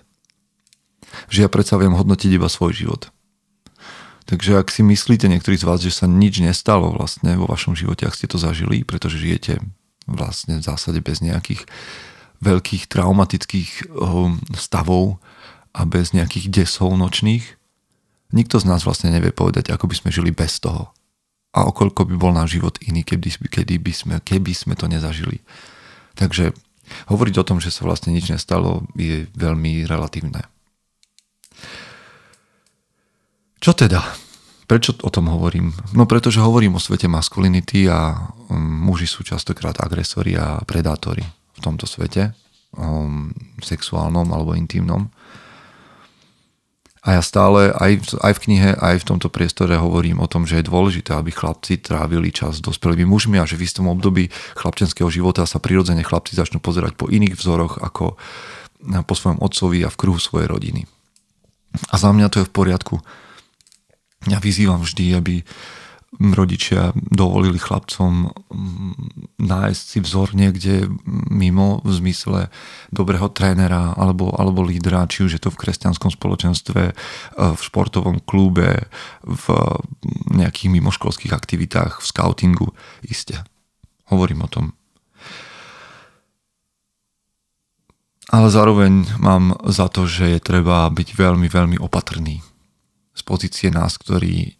Že 1.32 1.48
ja 1.48 1.50
predsa 1.50 1.80
viem 1.80 1.96
hodnotiť 1.96 2.36
iba 2.36 2.52
svoj 2.52 2.76
život. 2.76 3.08
Takže 4.28 4.60
ak 4.60 4.68
si 4.68 4.84
myslíte 4.84 5.24
niektorí 5.24 5.56
z 5.56 5.64
vás, 5.64 5.80
že 5.80 5.88
sa 5.88 6.04
nič 6.04 6.44
nestalo 6.44 6.92
vlastne 6.92 7.32
vo 7.40 7.48
vašom 7.48 7.72
živote, 7.72 8.04
ak 8.04 8.12
ste 8.12 8.28
to 8.28 8.36
zažili, 8.36 8.84
pretože 8.84 9.16
žijete 9.16 9.64
vlastne 10.04 10.60
v 10.60 10.66
zásade 10.68 11.00
bez 11.00 11.24
nejakých 11.24 11.64
veľkých 12.44 12.92
traumatických 12.92 13.88
ehm, 13.88 14.36
stavov 14.52 15.16
a 15.72 15.88
bez 15.88 16.12
nejakých 16.12 16.52
desov 16.52 16.92
nočných. 17.00 17.56
Nikto 18.36 18.60
z 18.60 18.68
nás 18.68 18.84
vlastne 18.84 19.08
nevie 19.08 19.32
povedať, 19.32 19.72
ako 19.72 19.88
by 19.88 19.96
sme 19.96 20.10
žili 20.12 20.28
bez 20.28 20.60
toho. 20.60 20.92
A 21.56 21.64
okoľko 21.64 22.04
by 22.04 22.14
bol 22.20 22.36
náš 22.36 22.60
život 22.60 22.76
iný, 22.84 23.08
keby, 23.08 23.32
kedy 23.48 23.80
by 23.80 23.92
sme, 23.96 24.14
keby 24.20 24.52
sme 24.52 24.76
to 24.76 24.84
nezažili. 24.84 25.40
Takže 26.20 26.52
hovoriť 27.08 27.34
o 27.40 27.46
tom, 27.48 27.64
že 27.64 27.72
sa 27.72 27.88
vlastne 27.88 28.12
nič 28.12 28.28
nestalo, 28.28 28.84
je 28.92 29.24
veľmi 29.32 29.88
relatívne. 29.88 30.44
Čo 33.58 33.74
teda? 33.74 34.00
Prečo 34.68 34.94
o 35.00 35.10
tom 35.10 35.32
hovorím? 35.32 35.72
No 35.96 36.04
pretože 36.04 36.44
hovorím 36.44 36.76
o 36.76 36.82
svete 36.82 37.08
maskulinity 37.08 37.88
a 37.88 38.14
um, 38.52 38.54
muži 38.60 39.08
sú 39.08 39.24
častokrát 39.24 39.80
agresori 39.80 40.36
a 40.36 40.60
predátori 40.62 41.24
v 41.56 41.60
tomto 41.64 41.88
svete, 41.88 42.36
um, 42.76 43.32
sexuálnom 43.58 44.28
alebo 44.28 44.52
intimnom. 44.54 45.08
A 47.08 47.16
ja 47.16 47.22
stále 47.24 47.72
aj, 47.72 48.20
aj 48.20 48.32
v 48.36 48.42
knihe, 48.44 48.70
aj 48.76 49.00
v 49.00 49.08
tomto 49.08 49.32
priestore 49.32 49.72
hovorím 49.80 50.20
o 50.20 50.28
tom, 50.28 50.44
že 50.44 50.60
je 50.60 50.68
dôležité, 50.68 51.16
aby 51.16 51.32
chlapci 51.32 51.80
trávili 51.80 52.28
čas 52.28 52.60
s 52.60 52.64
dospelými 52.64 53.08
mužmi 53.08 53.40
a 53.40 53.48
že 53.48 53.56
v 53.56 53.64
istom 53.64 53.88
období 53.88 54.28
chlapčenského 54.58 55.08
života 55.08 55.48
sa 55.48 55.56
prirodzene 55.56 56.04
chlapci 56.04 56.36
začnú 56.36 56.60
pozerať 56.60 56.92
po 57.00 57.08
iných 57.08 57.40
vzoroch 57.40 57.80
ako 57.80 58.20
po 59.08 59.14
svojom 59.16 59.40
otcovi 59.40 59.86
a 59.86 59.90
v 59.90 59.96
kruhu 59.96 60.20
svojej 60.20 60.52
rodiny. 60.52 60.84
A 61.88 61.94
za 61.96 62.12
mňa 62.12 62.28
to 62.28 62.44
je 62.44 62.48
v 62.48 62.52
poriadku 62.52 63.00
ja 64.26 64.42
vyzývam 64.42 64.82
vždy, 64.82 65.14
aby 65.14 65.34
rodičia 66.16 66.96
dovolili 66.96 67.60
chlapcom 67.60 68.32
mm, 68.32 68.92
nájsť 69.44 69.84
si 69.84 69.98
vzor 70.00 70.32
niekde 70.32 70.88
mimo 71.28 71.84
v 71.84 71.90
zmysle 72.00 72.40
dobrého 72.88 73.28
trénera 73.28 73.92
alebo, 73.92 74.32
alebo 74.32 74.64
lídra, 74.64 75.04
či 75.06 75.28
už 75.28 75.36
je 75.36 75.42
to 75.44 75.52
v 75.52 75.60
kresťanskom 75.60 76.08
spoločenstve, 76.08 76.82
e, 76.90 76.92
v 77.36 77.60
športovom 77.60 78.24
klube, 78.24 78.88
v 79.20 79.44
nejakých 80.32 80.72
mimoškolských 80.80 81.36
aktivitách, 81.36 82.00
v 82.00 82.06
scoutingu. 82.08 82.68
Isté. 83.04 83.44
Hovorím 84.08 84.48
o 84.48 84.50
tom. 84.50 84.64
Ale 88.32 88.48
zároveň 88.52 89.20
mám 89.20 89.56
za 89.68 89.88
to, 89.92 90.08
že 90.08 90.36
je 90.36 90.40
treba 90.40 90.88
byť 90.88 91.08
veľmi, 91.16 91.48
veľmi 91.48 91.76
opatrný 91.80 92.44
pozície 93.28 93.68
nás, 93.68 94.00
ktorí 94.00 94.56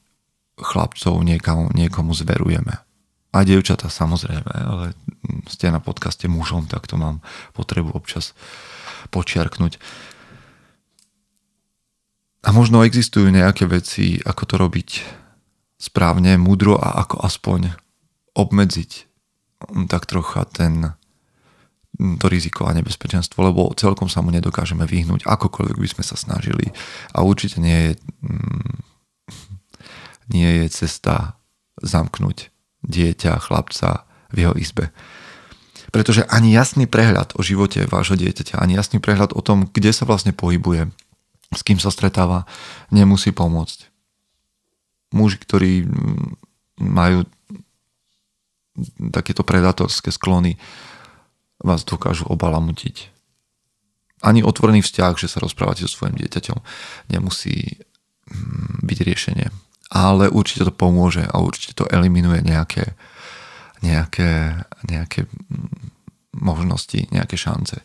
chlapcov 0.61 1.25
niekomu, 1.25 1.73
niekomu 1.73 2.13
zverujeme. 2.13 2.85
A 3.33 3.45
dievčata 3.45 3.89
samozrejme, 3.89 4.53
ale 4.53 4.93
ste 5.49 5.73
na 5.73 5.81
podcaste 5.81 6.29
mužom, 6.29 6.69
tak 6.69 6.85
to 6.85 7.01
mám 7.01 7.25
potrebu 7.57 7.97
občas 7.97 8.37
počiarknúť. 9.09 9.81
A 12.45 12.49
možno 12.53 12.85
existujú 12.85 13.33
nejaké 13.33 13.65
veci, 13.65 14.21
ako 14.21 14.43
to 14.45 14.55
robiť 14.61 14.91
správne, 15.81 16.37
múdro 16.37 16.77
a 16.77 17.01
ako 17.01 17.25
aspoň 17.25 17.73
obmedziť 18.37 18.91
tak 19.91 20.07
trocha 20.07 20.47
ten 20.47 20.95
to 21.99 22.27
riziko 22.31 22.71
a 22.71 22.77
nebezpečenstvo, 22.79 23.43
lebo 23.43 23.75
celkom 23.75 24.07
sa 24.07 24.23
mu 24.23 24.31
nedokážeme 24.31 24.87
vyhnúť, 24.87 25.27
akokoľvek 25.27 25.77
by 25.83 25.89
sme 25.91 26.05
sa 26.07 26.15
snažili. 26.15 26.71
A 27.11 27.27
určite 27.27 27.59
nie 27.59 27.75
je, 27.75 27.93
nie 30.35 30.51
je 30.63 30.67
cesta 30.71 31.35
zamknúť 31.83 32.55
dieťa, 32.87 33.43
chlapca 33.43 34.07
v 34.31 34.47
jeho 34.47 34.55
izbe. 34.55 34.95
Pretože 35.91 36.29
ani 36.29 36.53
jasný 36.53 36.85
prehľad 36.87 37.35
o 37.35 37.43
živote 37.43 37.89
vášho 37.89 38.15
dieťaťa, 38.15 38.61
ani 38.61 38.77
jasný 38.79 39.03
prehľad 39.03 39.35
o 39.35 39.41
tom, 39.41 39.67
kde 39.67 39.91
sa 39.91 40.05
vlastne 40.05 40.37
pohybuje, 40.37 40.93
s 41.51 41.61
kým 41.65 41.81
sa 41.81 41.89
stretáva, 41.89 42.45
nemusí 42.93 43.33
pomôcť. 43.33 43.89
Muži, 45.17 45.41
ktorí 45.41 45.89
majú 46.77 47.25
takéto 49.11 49.43
predatorské 49.43 50.13
sklony, 50.13 50.61
vás 51.63 51.83
dokážu 51.83 52.27
obalamutiť. 52.31 53.11
Ani 54.23 54.43
otvorený 54.43 54.83
vzťah, 54.83 55.15
že 55.15 55.31
sa 55.31 55.39
rozprávate 55.39 55.87
so 55.87 55.91
svojim 55.91 56.19
dieťaťom, 56.19 56.59
nemusí 57.15 57.79
mm, 58.27 58.83
byť 58.83 58.99
riešenie. 59.07 59.47
Ale 59.89 60.29
určite 60.29 60.67
to 60.69 60.75
pomôže 60.75 61.23
a 61.23 61.39
určite 61.39 61.79
to 61.79 61.89
eliminuje 61.89 62.43
nejaké, 62.43 62.99
nejaké, 63.83 64.59
nejaké 64.91 65.27
mm, 65.27 65.95
možnosti, 66.35 67.07
nejaké 67.15 67.39
šance. 67.39 67.79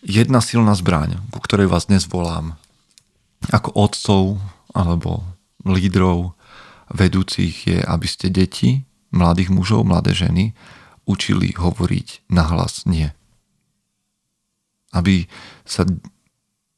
Jedna 0.00 0.40
silná 0.40 0.72
zbraň, 0.72 1.20
ku 1.28 1.38
ktorej 1.44 1.68
vás 1.68 1.92
dnes 1.92 2.08
volám, 2.08 2.56
ako 3.52 3.72
otcov 3.76 4.22
alebo 4.72 5.24
lídrov 5.64 6.32
vedúcich 6.88 7.68
je, 7.68 7.78
aby 7.84 8.06
ste 8.08 8.32
deti, 8.32 8.88
mladých 9.12 9.52
mužov, 9.52 9.84
mladé 9.84 10.16
ženy 10.16 10.56
učili 11.10 11.50
hovoriť 11.58 12.30
nahlas 12.30 12.86
nie. 12.86 13.10
Aby 14.94 15.26
sa 15.66 15.82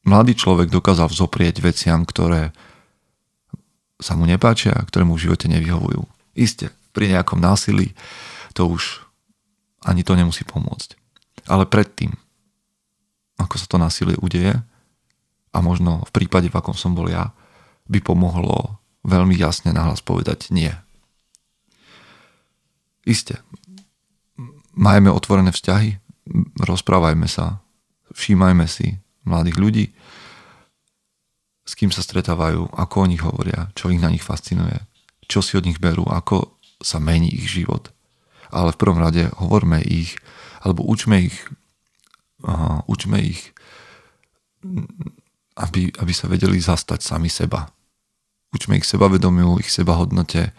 mladý 0.08 0.32
človek 0.32 0.72
dokázal 0.72 1.12
vzoprieť 1.12 1.60
veciam, 1.60 2.08
ktoré 2.08 2.56
sa 4.00 4.16
mu 4.16 4.24
nepáčia, 4.24 4.72
ktoré 4.88 5.04
mu 5.04 5.14
v 5.14 5.28
živote 5.28 5.46
nevyhovujú. 5.52 6.02
Isté, 6.32 6.72
pri 6.96 7.12
nejakom 7.12 7.38
násilí 7.38 7.92
to 8.56 8.68
už 8.68 9.04
ani 9.84 10.02
to 10.02 10.16
nemusí 10.16 10.42
pomôcť. 10.48 10.96
Ale 11.46 11.68
predtým, 11.68 12.14
ako 13.38 13.54
sa 13.58 13.66
to 13.68 13.76
násilie 13.76 14.16
udeje, 14.18 14.56
a 15.52 15.58
možno 15.60 16.00
v 16.08 16.10
prípade, 16.16 16.48
v 16.48 16.56
akom 16.56 16.72
som 16.72 16.96
bol 16.96 17.12
ja, 17.12 17.36
by 17.84 18.00
pomohlo 18.00 18.80
veľmi 19.04 19.36
jasne 19.36 19.74
nahlas 19.76 20.00
povedať 20.00 20.48
nie. 20.48 20.72
Isté, 23.04 23.42
majme 24.72 25.12
otvorené 25.12 25.52
vzťahy, 25.52 25.98
rozprávajme 26.64 27.28
sa, 27.28 27.60
všímajme 28.12 28.66
si 28.68 29.00
mladých 29.24 29.56
ľudí, 29.58 29.86
s 31.62 31.72
kým 31.78 31.94
sa 31.94 32.02
stretávajú, 32.02 32.74
ako 32.74 32.94
o 32.98 33.10
nich 33.10 33.22
hovoria, 33.22 33.70
čo 33.78 33.88
ich 33.88 34.02
na 34.02 34.10
nich 34.10 34.24
fascinuje, 34.24 34.82
čo 35.30 35.40
si 35.40 35.54
od 35.54 35.64
nich 35.64 35.78
berú, 35.78 36.02
ako 36.10 36.58
sa 36.82 36.98
mení 36.98 37.30
ich 37.30 37.46
život. 37.46 37.94
Ale 38.50 38.74
v 38.74 38.80
prvom 38.82 38.98
rade 38.98 39.30
hovorme 39.38 39.80
ich, 39.80 40.18
alebo 40.60 40.82
učme 40.84 41.30
ich, 41.30 41.36
aha, 42.42 42.82
učme 42.90 43.22
ich, 43.22 43.54
aby, 45.56 45.94
aby 45.94 46.12
sa 46.12 46.26
vedeli 46.26 46.58
zastať 46.58 47.00
sami 47.00 47.30
seba. 47.30 47.70
Učme 48.52 48.76
ich 48.76 48.86
sebavedomiu, 48.86 49.62
ich 49.62 49.72
sebahodnote, 49.72 50.52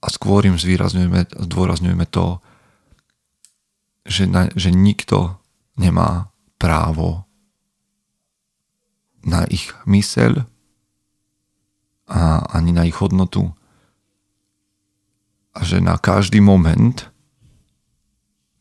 a 0.00 0.06
skôr 0.12 0.44
im 0.44 0.60
zvýrazňujeme, 0.60 1.34
zdôrazňujeme 1.48 2.06
to, 2.12 2.38
že, 4.06 4.28
na, 4.28 4.46
že 4.54 4.70
nikto 4.70 5.40
nemá 5.74 6.30
právo 6.60 7.26
na 9.26 9.42
ich 9.50 9.74
myseľ 9.88 10.46
a 12.06 12.46
ani 12.54 12.70
na 12.70 12.86
ich 12.86 12.94
hodnotu. 13.02 13.50
A 15.56 15.66
že 15.66 15.82
na 15.82 15.98
každý 15.98 16.38
moment, 16.38 17.10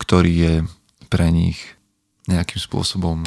ktorý 0.01 0.31
je 0.33 0.53
pre 1.11 1.29
nich 1.29 1.61
nejakým 2.25 2.57
spôsobom 2.57 3.21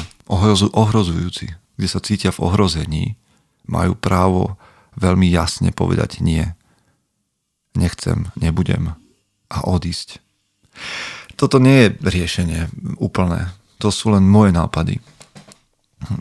ohrozujúci, 0.75 1.55
kde 1.79 1.87
sa 1.87 2.03
cítia 2.03 2.35
v 2.35 2.43
ohrození, 2.43 3.15
majú 3.63 3.95
právo 3.95 4.59
veľmi 4.99 5.31
jasne 5.31 5.71
povedať 5.71 6.19
nie 6.19 6.43
nechcem, 7.75 8.29
nebudem 8.37 8.95
a 9.49 9.57
odísť. 9.65 10.21
Toto 11.39 11.57
nie 11.57 11.87
je 11.87 11.95
riešenie 12.03 12.59
úplné. 12.99 13.53
To 13.79 13.89
sú 13.89 14.11
len 14.11 14.27
moje 14.27 14.51
nápady. 14.51 14.99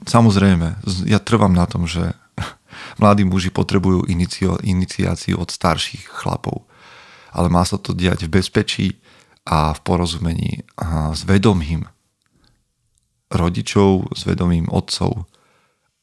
Samozrejme, 0.06 0.82
ja 1.06 1.18
trvám 1.18 1.54
na 1.54 1.66
tom, 1.66 1.86
že 1.86 2.14
mladí 3.02 3.26
muži 3.26 3.50
potrebujú 3.50 4.06
inicio, 4.06 4.58
iniciáciu 4.62 5.38
od 5.38 5.50
starších 5.50 6.06
chlapov. 6.06 6.66
Ale 7.34 7.52
má 7.52 7.62
sa 7.66 7.76
to 7.76 7.92
diať 7.92 8.26
v 8.26 8.40
bezpečí 8.40 8.86
a 9.44 9.74
v 9.74 9.80
porozumení 9.84 10.64
a 10.78 11.12
s 11.12 11.26
vedomím 11.26 11.86
rodičov, 13.28 14.16
s 14.16 14.24
vedomím 14.24 14.68
otcov. 14.72 15.28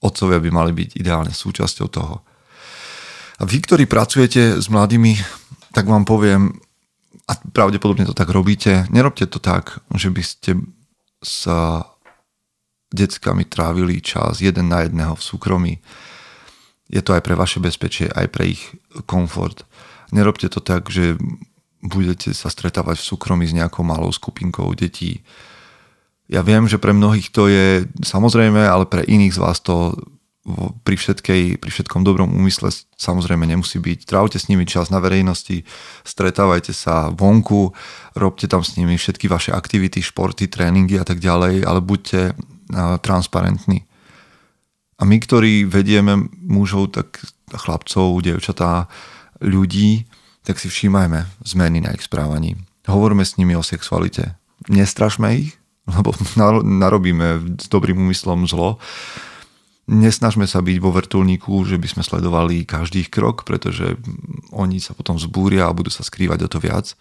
Otcovia 0.02 0.38
by 0.38 0.50
mali 0.54 0.72
byť 0.76 0.90
ideálne 1.02 1.34
súčasťou 1.34 1.88
toho. 1.90 2.22
A 3.36 3.44
vy, 3.44 3.58
ktorí 3.60 3.84
pracujete 3.86 4.60
s 4.60 4.72
mladými, 4.72 5.20
tak 5.76 5.92
vám 5.92 6.08
poviem, 6.08 6.56
a 7.26 7.34
pravdepodobne 7.36 8.06
to 8.06 8.14
tak 8.14 8.30
robíte, 8.30 8.86
nerobte 8.94 9.26
to 9.26 9.42
tak, 9.42 9.82
že 9.98 10.14
by 10.14 10.24
ste 10.24 10.52
s 11.26 11.50
deckami 12.94 13.44
trávili 13.50 14.00
čas 14.00 14.40
jeden 14.40 14.70
na 14.70 14.86
jedného 14.86 15.18
v 15.18 15.26
súkromí. 15.26 15.74
Je 16.86 17.02
to 17.02 17.18
aj 17.18 17.26
pre 17.26 17.34
vaše 17.34 17.58
bezpečie, 17.58 18.08
aj 18.14 18.30
pre 18.30 18.56
ich 18.56 18.62
komfort. 19.10 19.66
Nerobte 20.14 20.48
to 20.54 20.62
tak, 20.62 20.88
že 20.94 21.18
budete 21.82 22.30
sa 22.32 22.54
stretávať 22.54 23.02
v 23.02 23.08
súkromí 23.10 23.46
s 23.50 23.58
nejakou 23.58 23.82
malou 23.82 24.14
skupinkou 24.14 24.70
detí. 24.78 25.26
Ja 26.30 26.46
viem, 26.46 26.70
že 26.70 26.78
pre 26.78 26.94
mnohých 26.94 27.34
to 27.34 27.50
je 27.50 27.90
samozrejme, 28.06 28.62
ale 28.64 28.86
pre 28.86 29.02
iných 29.02 29.34
z 29.34 29.42
vás 29.42 29.62
to 29.62 29.98
pri, 30.86 30.96
všetkej, 30.96 31.58
pri 31.58 31.70
všetkom 31.74 32.06
dobrom 32.06 32.30
úmysle 32.30 32.70
samozrejme 33.02 33.50
nemusí 33.50 33.82
byť. 33.82 34.06
Trávte 34.06 34.38
s 34.38 34.46
nimi 34.46 34.70
čas 34.70 34.94
na 34.94 35.02
verejnosti, 35.02 35.66
stretávajte 36.06 36.70
sa 36.70 37.10
vonku, 37.10 37.74
robte 38.14 38.46
tam 38.46 38.62
s 38.62 38.78
nimi 38.78 38.94
všetky 38.94 39.26
vaše 39.26 39.50
aktivity, 39.50 40.06
športy, 40.06 40.46
tréningy 40.46 41.02
a 41.02 41.06
tak 41.06 41.18
ďalej, 41.18 41.66
ale 41.66 41.82
buďte 41.82 42.38
transparentní. 43.02 43.90
A 44.96 45.04
my, 45.04 45.18
ktorí 45.18 45.66
vedieme 45.66 46.30
mužov, 46.40 46.94
tak 46.94 47.20
chlapcov, 47.52 48.16
devčatá, 48.22 48.88
ľudí, 49.42 50.06
tak 50.46 50.62
si 50.62 50.70
všímajme 50.70 51.26
zmeny 51.42 51.82
na 51.82 51.92
ich 51.98 52.06
správaní. 52.06 52.56
Hovoríme 52.86 53.26
s 53.26 53.42
nimi 53.42 53.58
o 53.58 53.66
sexualite. 53.66 54.38
Nestrašme 54.70 55.28
ich, 55.36 55.58
lebo 55.90 56.14
narobíme 56.62 57.58
s 57.58 57.66
dobrým 57.66 57.98
úmyslom 57.98 58.46
zlo, 58.46 58.78
Nesnažme 59.86 60.50
sa 60.50 60.66
byť 60.66 60.78
vo 60.82 60.90
vrtulníku, 60.90 61.54
že 61.70 61.78
by 61.78 61.86
sme 61.86 62.02
sledovali 62.02 62.66
každý 62.66 63.06
krok, 63.06 63.46
pretože 63.46 63.94
oni 64.50 64.82
sa 64.82 64.98
potom 64.98 65.22
zbúria 65.22 65.70
a 65.70 65.76
budú 65.78 65.94
sa 65.94 66.02
skrývať 66.02 66.46
o 66.46 66.50
to 66.50 66.58
viac, 66.58 66.98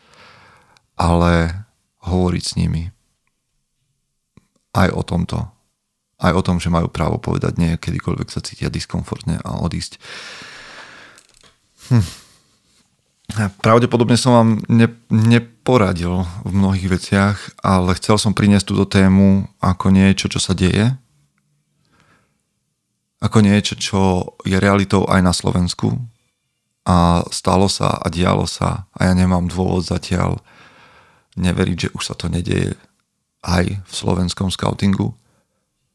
ale 1.00 1.64
hovoriť 2.04 2.44
s 2.44 2.56
nimi 2.60 2.92
aj 4.76 4.92
o 4.92 5.00
tomto. 5.00 5.48
Aj 6.20 6.32
o 6.36 6.44
tom, 6.44 6.60
že 6.60 6.68
majú 6.68 6.92
právo 6.92 7.16
povedať 7.16 7.56
nie, 7.56 7.80
kedykoľvek 7.80 8.28
sa 8.28 8.44
cítia 8.44 8.68
diskomfortne 8.68 9.40
a 9.40 9.64
odísť. 9.64 9.96
Hm. 11.88 12.04
Pravdepodobne 13.64 14.20
som 14.20 14.32
vám 14.36 14.50
ne, 14.68 14.92
neporadil 15.08 16.28
v 16.44 16.52
mnohých 16.52 16.88
veciach, 16.92 17.36
ale 17.64 17.96
chcel 17.96 18.20
som 18.20 18.36
priniesť 18.36 18.68
túto 18.68 18.84
tému 18.84 19.48
ako 19.64 19.88
niečo, 19.88 20.28
čo 20.28 20.36
sa 20.36 20.52
deje. 20.52 20.92
Ako 23.24 23.40
niečo, 23.40 23.80
čo 23.80 24.00
je 24.44 24.60
realitou 24.60 25.08
aj 25.08 25.20
na 25.24 25.32
Slovensku. 25.32 25.96
A 26.84 27.24
stalo 27.32 27.72
sa 27.72 27.96
a 27.96 28.12
dialo 28.12 28.44
sa 28.44 28.84
a 28.92 29.08
ja 29.08 29.16
nemám 29.16 29.48
dôvod 29.48 29.88
zatiaľ 29.88 30.44
neveriť, 31.40 31.88
že 31.88 31.92
už 31.96 32.02
sa 32.04 32.14
to 32.14 32.28
nedeje 32.28 32.76
aj 33.40 33.80
v 33.80 33.92
slovenskom 33.92 34.52
scoutingu. 34.52 35.16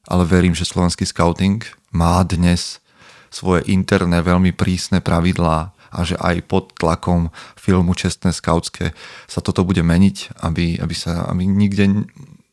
Ale 0.09 0.25
verím, 0.25 0.57
že 0.57 0.65
slovenský 0.65 1.05
scouting 1.05 1.61
má 1.93 2.25
dnes 2.25 2.81
svoje 3.29 3.69
interné 3.69 4.25
veľmi 4.25 4.49
prísne 4.57 4.97
pravidlá 4.97 5.69
a 5.89 5.99
že 6.05 6.17
aj 6.17 6.45
pod 6.49 6.73
tlakom 6.77 7.33
filmu 7.57 7.93
Čestné 7.93 8.33
skautské 8.33 8.93
sa 9.25 9.41
toto 9.41 9.61
bude 9.61 9.81
meniť, 9.81 10.41
aby, 10.41 10.81
aby, 10.81 10.95
sa, 10.97 11.29
aby, 11.29 11.45
nikde, 11.45 12.09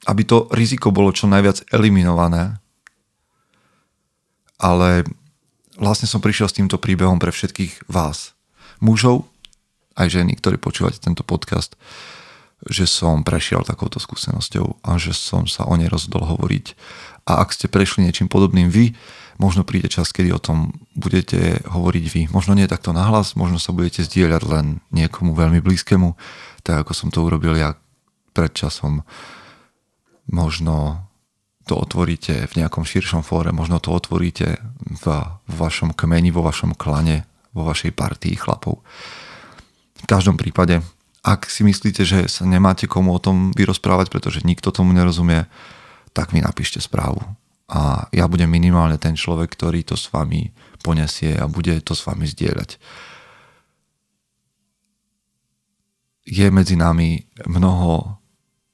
aby 0.09 0.23
to 0.25 0.49
riziko 0.53 0.93
bolo 0.93 1.13
čo 1.13 1.29
najviac 1.29 1.69
eliminované. 1.73 2.61
Ale 4.57 5.05
vlastne 5.77 6.09
som 6.09 6.25
prišiel 6.25 6.49
s 6.49 6.57
týmto 6.57 6.81
príbehom 6.81 7.21
pre 7.21 7.33
všetkých 7.33 7.89
vás, 7.93 8.33
mužov, 8.81 9.29
aj 9.97 10.13
ženy, 10.13 10.37
ktorí 10.37 10.61
počúvate 10.61 11.01
tento 11.01 11.25
podcast, 11.25 11.77
že 12.65 12.89
som 12.89 13.21
prešiel 13.21 13.65
takouto 13.65 14.01
skúsenosťou 14.01 14.81
a 14.85 14.97
že 14.97 15.13
som 15.13 15.45
sa 15.45 15.69
o 15.69 15.75
nej 15.77 15.89
rozhodol 15.89 16.25
hovoriť. 16.25 16.73
A 17.29 17.45
ak 17.45 17.53
ste 17.53 17.69
prešli 17.69 18.05
niečím 18.05 18.33
podobným 18.33 18.73
vy, 18.73 18.97
možno 19.37 19.67
príde 19.67 19.93
čas, 19.93 20.13
kedy 20.13 20.33
o 20.33 20.41
tom 20.41 20.73
budete 20.97 21.61
hovoriť 21.69 22.05
vy. 22.09 22.23
Možno 22.33 22.57
nie 22.57 22.69
takto 22.69 22.97
nahlas, 22.97 23.37
možno 23.37 23.61
sa 23.61 23.77
budete 23.77 24.05
zdieľať 24.05 24.43
len 24.49 24.67
niekomu 24.93 25.37
veľmi 25.37 25.61
blízkemu, 25.61 26.17
tak 26.65 26.87
ako 26.87 26.93
som 26.97 27.09
to 27.13 27.25
urobil 27.25 27.53
ja 27.57 27.77
pred 28.33 28.53
časom. 28.57 29.05
Možno 30.27 31.06
to 31.67 31.75
otvoríte 31.75 32.47
v 32.47 32.57
nejakom 32.63 32.87
širšom 32.87 33.27
fóre, 33.27 33.51
možno 33.51 33.83
to 33.83 33.91
otvoríte 33.91 34.63
v, 34.87 35.05
v 35.47 35.55
vašom 35.55 35.93
kmeni, 35.99 36.31
vo 36.31 36.47
vašom 36.47 36.79
klane, 36.79 37.27
vo 37.51 37.67
vašej 37.67 37.91
partii 37.91 38.39
chlapov. 38.39 38.81
V 40.01 40.07
každom 40.07 40.39
prípade, 40.39 40.81
ak 41.27 41.51
si 41.51 41.67
myslíte, 41.67 42.07
že 42.07 42.31
sa 42.31 42.47
nemáte 42.47 42.87
komu 42.87 43.11
o 43.11 43.21
tom 43.21 43.51
vyrozprávať, 43.51 44.15
pretože 44.15 44.47
nikto 44.47 44.71
tomu 44.71 44.95
nerozumie, 44.95 45.51
tak 46.15 46.31
mi 46.31 46.39
napíšte 46.39 46.79
správu 46.79 47.19
a 47.67 48.07
ja 48.15 48.31
budem 48.31 48.47
minimálne 48.47 48.95
ten 48.95 49.19
človek, 49.19 49.51
ktorý 49.59 49.83
to 49.83 49.99
s 49.99 50.07
vami 50.15 50.55
ponesie 50.83 51.35
a 51.35 51.51
bude 51.51 51.75
to 51.83 51.99
s 51.99 52.07
vami 52.07 52.23
zdieľať. 52.31 52.79
Je 56.27 56.47
medzi 56.51 56.79
nami 56.79 57.27
mnoho 57.47 58.19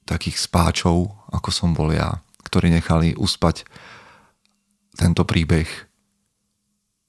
takých 0.04 0.40
spáčov, 0.40 1.08
ako 1.32 1.48
som 1.48 1.72
bol 1.72 1.92
ja, 1.92 2.20
ktorí 2.52 2.68
nechali 2.68 3.16
uspať 3.16 3.64
tento 4.92 5.24
príbeh, 5.24 5.64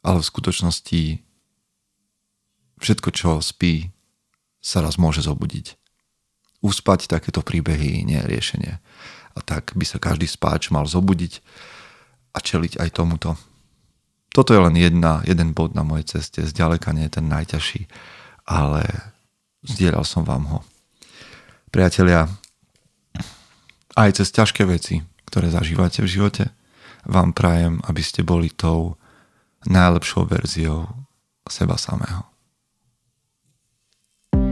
ale 0.08 0.24
v 0.24 0.30
skutočnosti 0.32 1.20
všetko, 2.80 3.10
čo 3.12 3.44
spí, 3.44 3.92
sa 4.64 4.80
raz 4.80 4.96
môže 4.96 5.20
zobudiť. 5.20 5.76
Uspať 6.64 7.12
takéto 7.12 7.44
príbehy 7.44 8.08
nie 8.08 8.24
je 8.24 8.30
riešenie. 8.32 8.74
A 9.36 9.40
tak 9.44 9.76
by 9.76 9.84
sa 9.84 10.00
každý 10.00 10.32
spáč 10.32 10.72
mal 10.72 10.88
zobudiť 10.88 11.44
a 12.32 12.40
čeliť 12.40 12.80
aj 12.80 12.90
tomuto. 12.96 13.36
Toto 14.32 14.56
je 14.56 14.64
len 14.64 14.80
jedna, 14.80 15.20
jeden 15.28 15.52
bod 15.52 15.76
na 15.76 15.84
mojej 15.84 16.18
ceste, 16.18 16.40
zďaleka 16.40 16.96
nie 16.96 17.12
je 17.12 17.20
ten 17.20 17.28
najťažší, 17.28 17.92
ale 18.48 18.88
zdieľal 19.68 20.08
som 20.08 20.24
vám 20.24 20.48
ho. 20.48 20.60
Priatelia, 21.68 22.32
aj 24.00 24.24
cez 24.24 24.32
ťažké 24.32 24.64
veci, 24.66 25.04
ktoré 25.34 25.50
zažívate 25.50 26.06
v 26.06 26.14
živote, 26.14 26.44
vám 27.10 27.34
prajem, 27.34 27.82
aby 27.90 28.06
ste 28.06 28.22
boli 28.22 28.54
tou 28.54 29.02
najlepšou 29.66 30.30
verziou 30.30 30.86
seba 31.50 31.74
samého. 31.74 32.22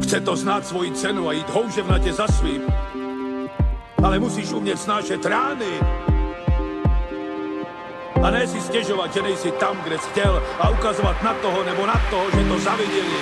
Chce 0.02 0.26
to 0.26 0.34
znát 0.34 0.66
svoji 0.66 0.92
cenu 0.98 1.30
a 1.30 1.38
jít 1.38 1.50
houževnatě 1.54 2.14
za 2.14 2.28
svým, 2.28 2.66
ale 4.02 4.20
musíš 4.20 4.52
umět 4.52 4.82
snášet 4.82 5.22
rány 5.26 5.74
a 8.24 8.32
ne 8.32 8.48
si 8.48 8.62
stěžovat, 8.62 9.14
že 9.14 9.22
nejsi 9.22 9.52
tam, 9.52 9.78
kde 9.86 9.98
jsi 9.98 10.10
chtěl 10.10 10.44
a 10.60 10.70
ukazovat 10.70 11.24
na 11.24 11.34
toho 11.34 11.64
nebo 11.64 11.86
na 11.86 12.02
toho, 12.10 12.26
že 12.34 12.42
to 12.50 12.60
zaviděli 12.60 13.22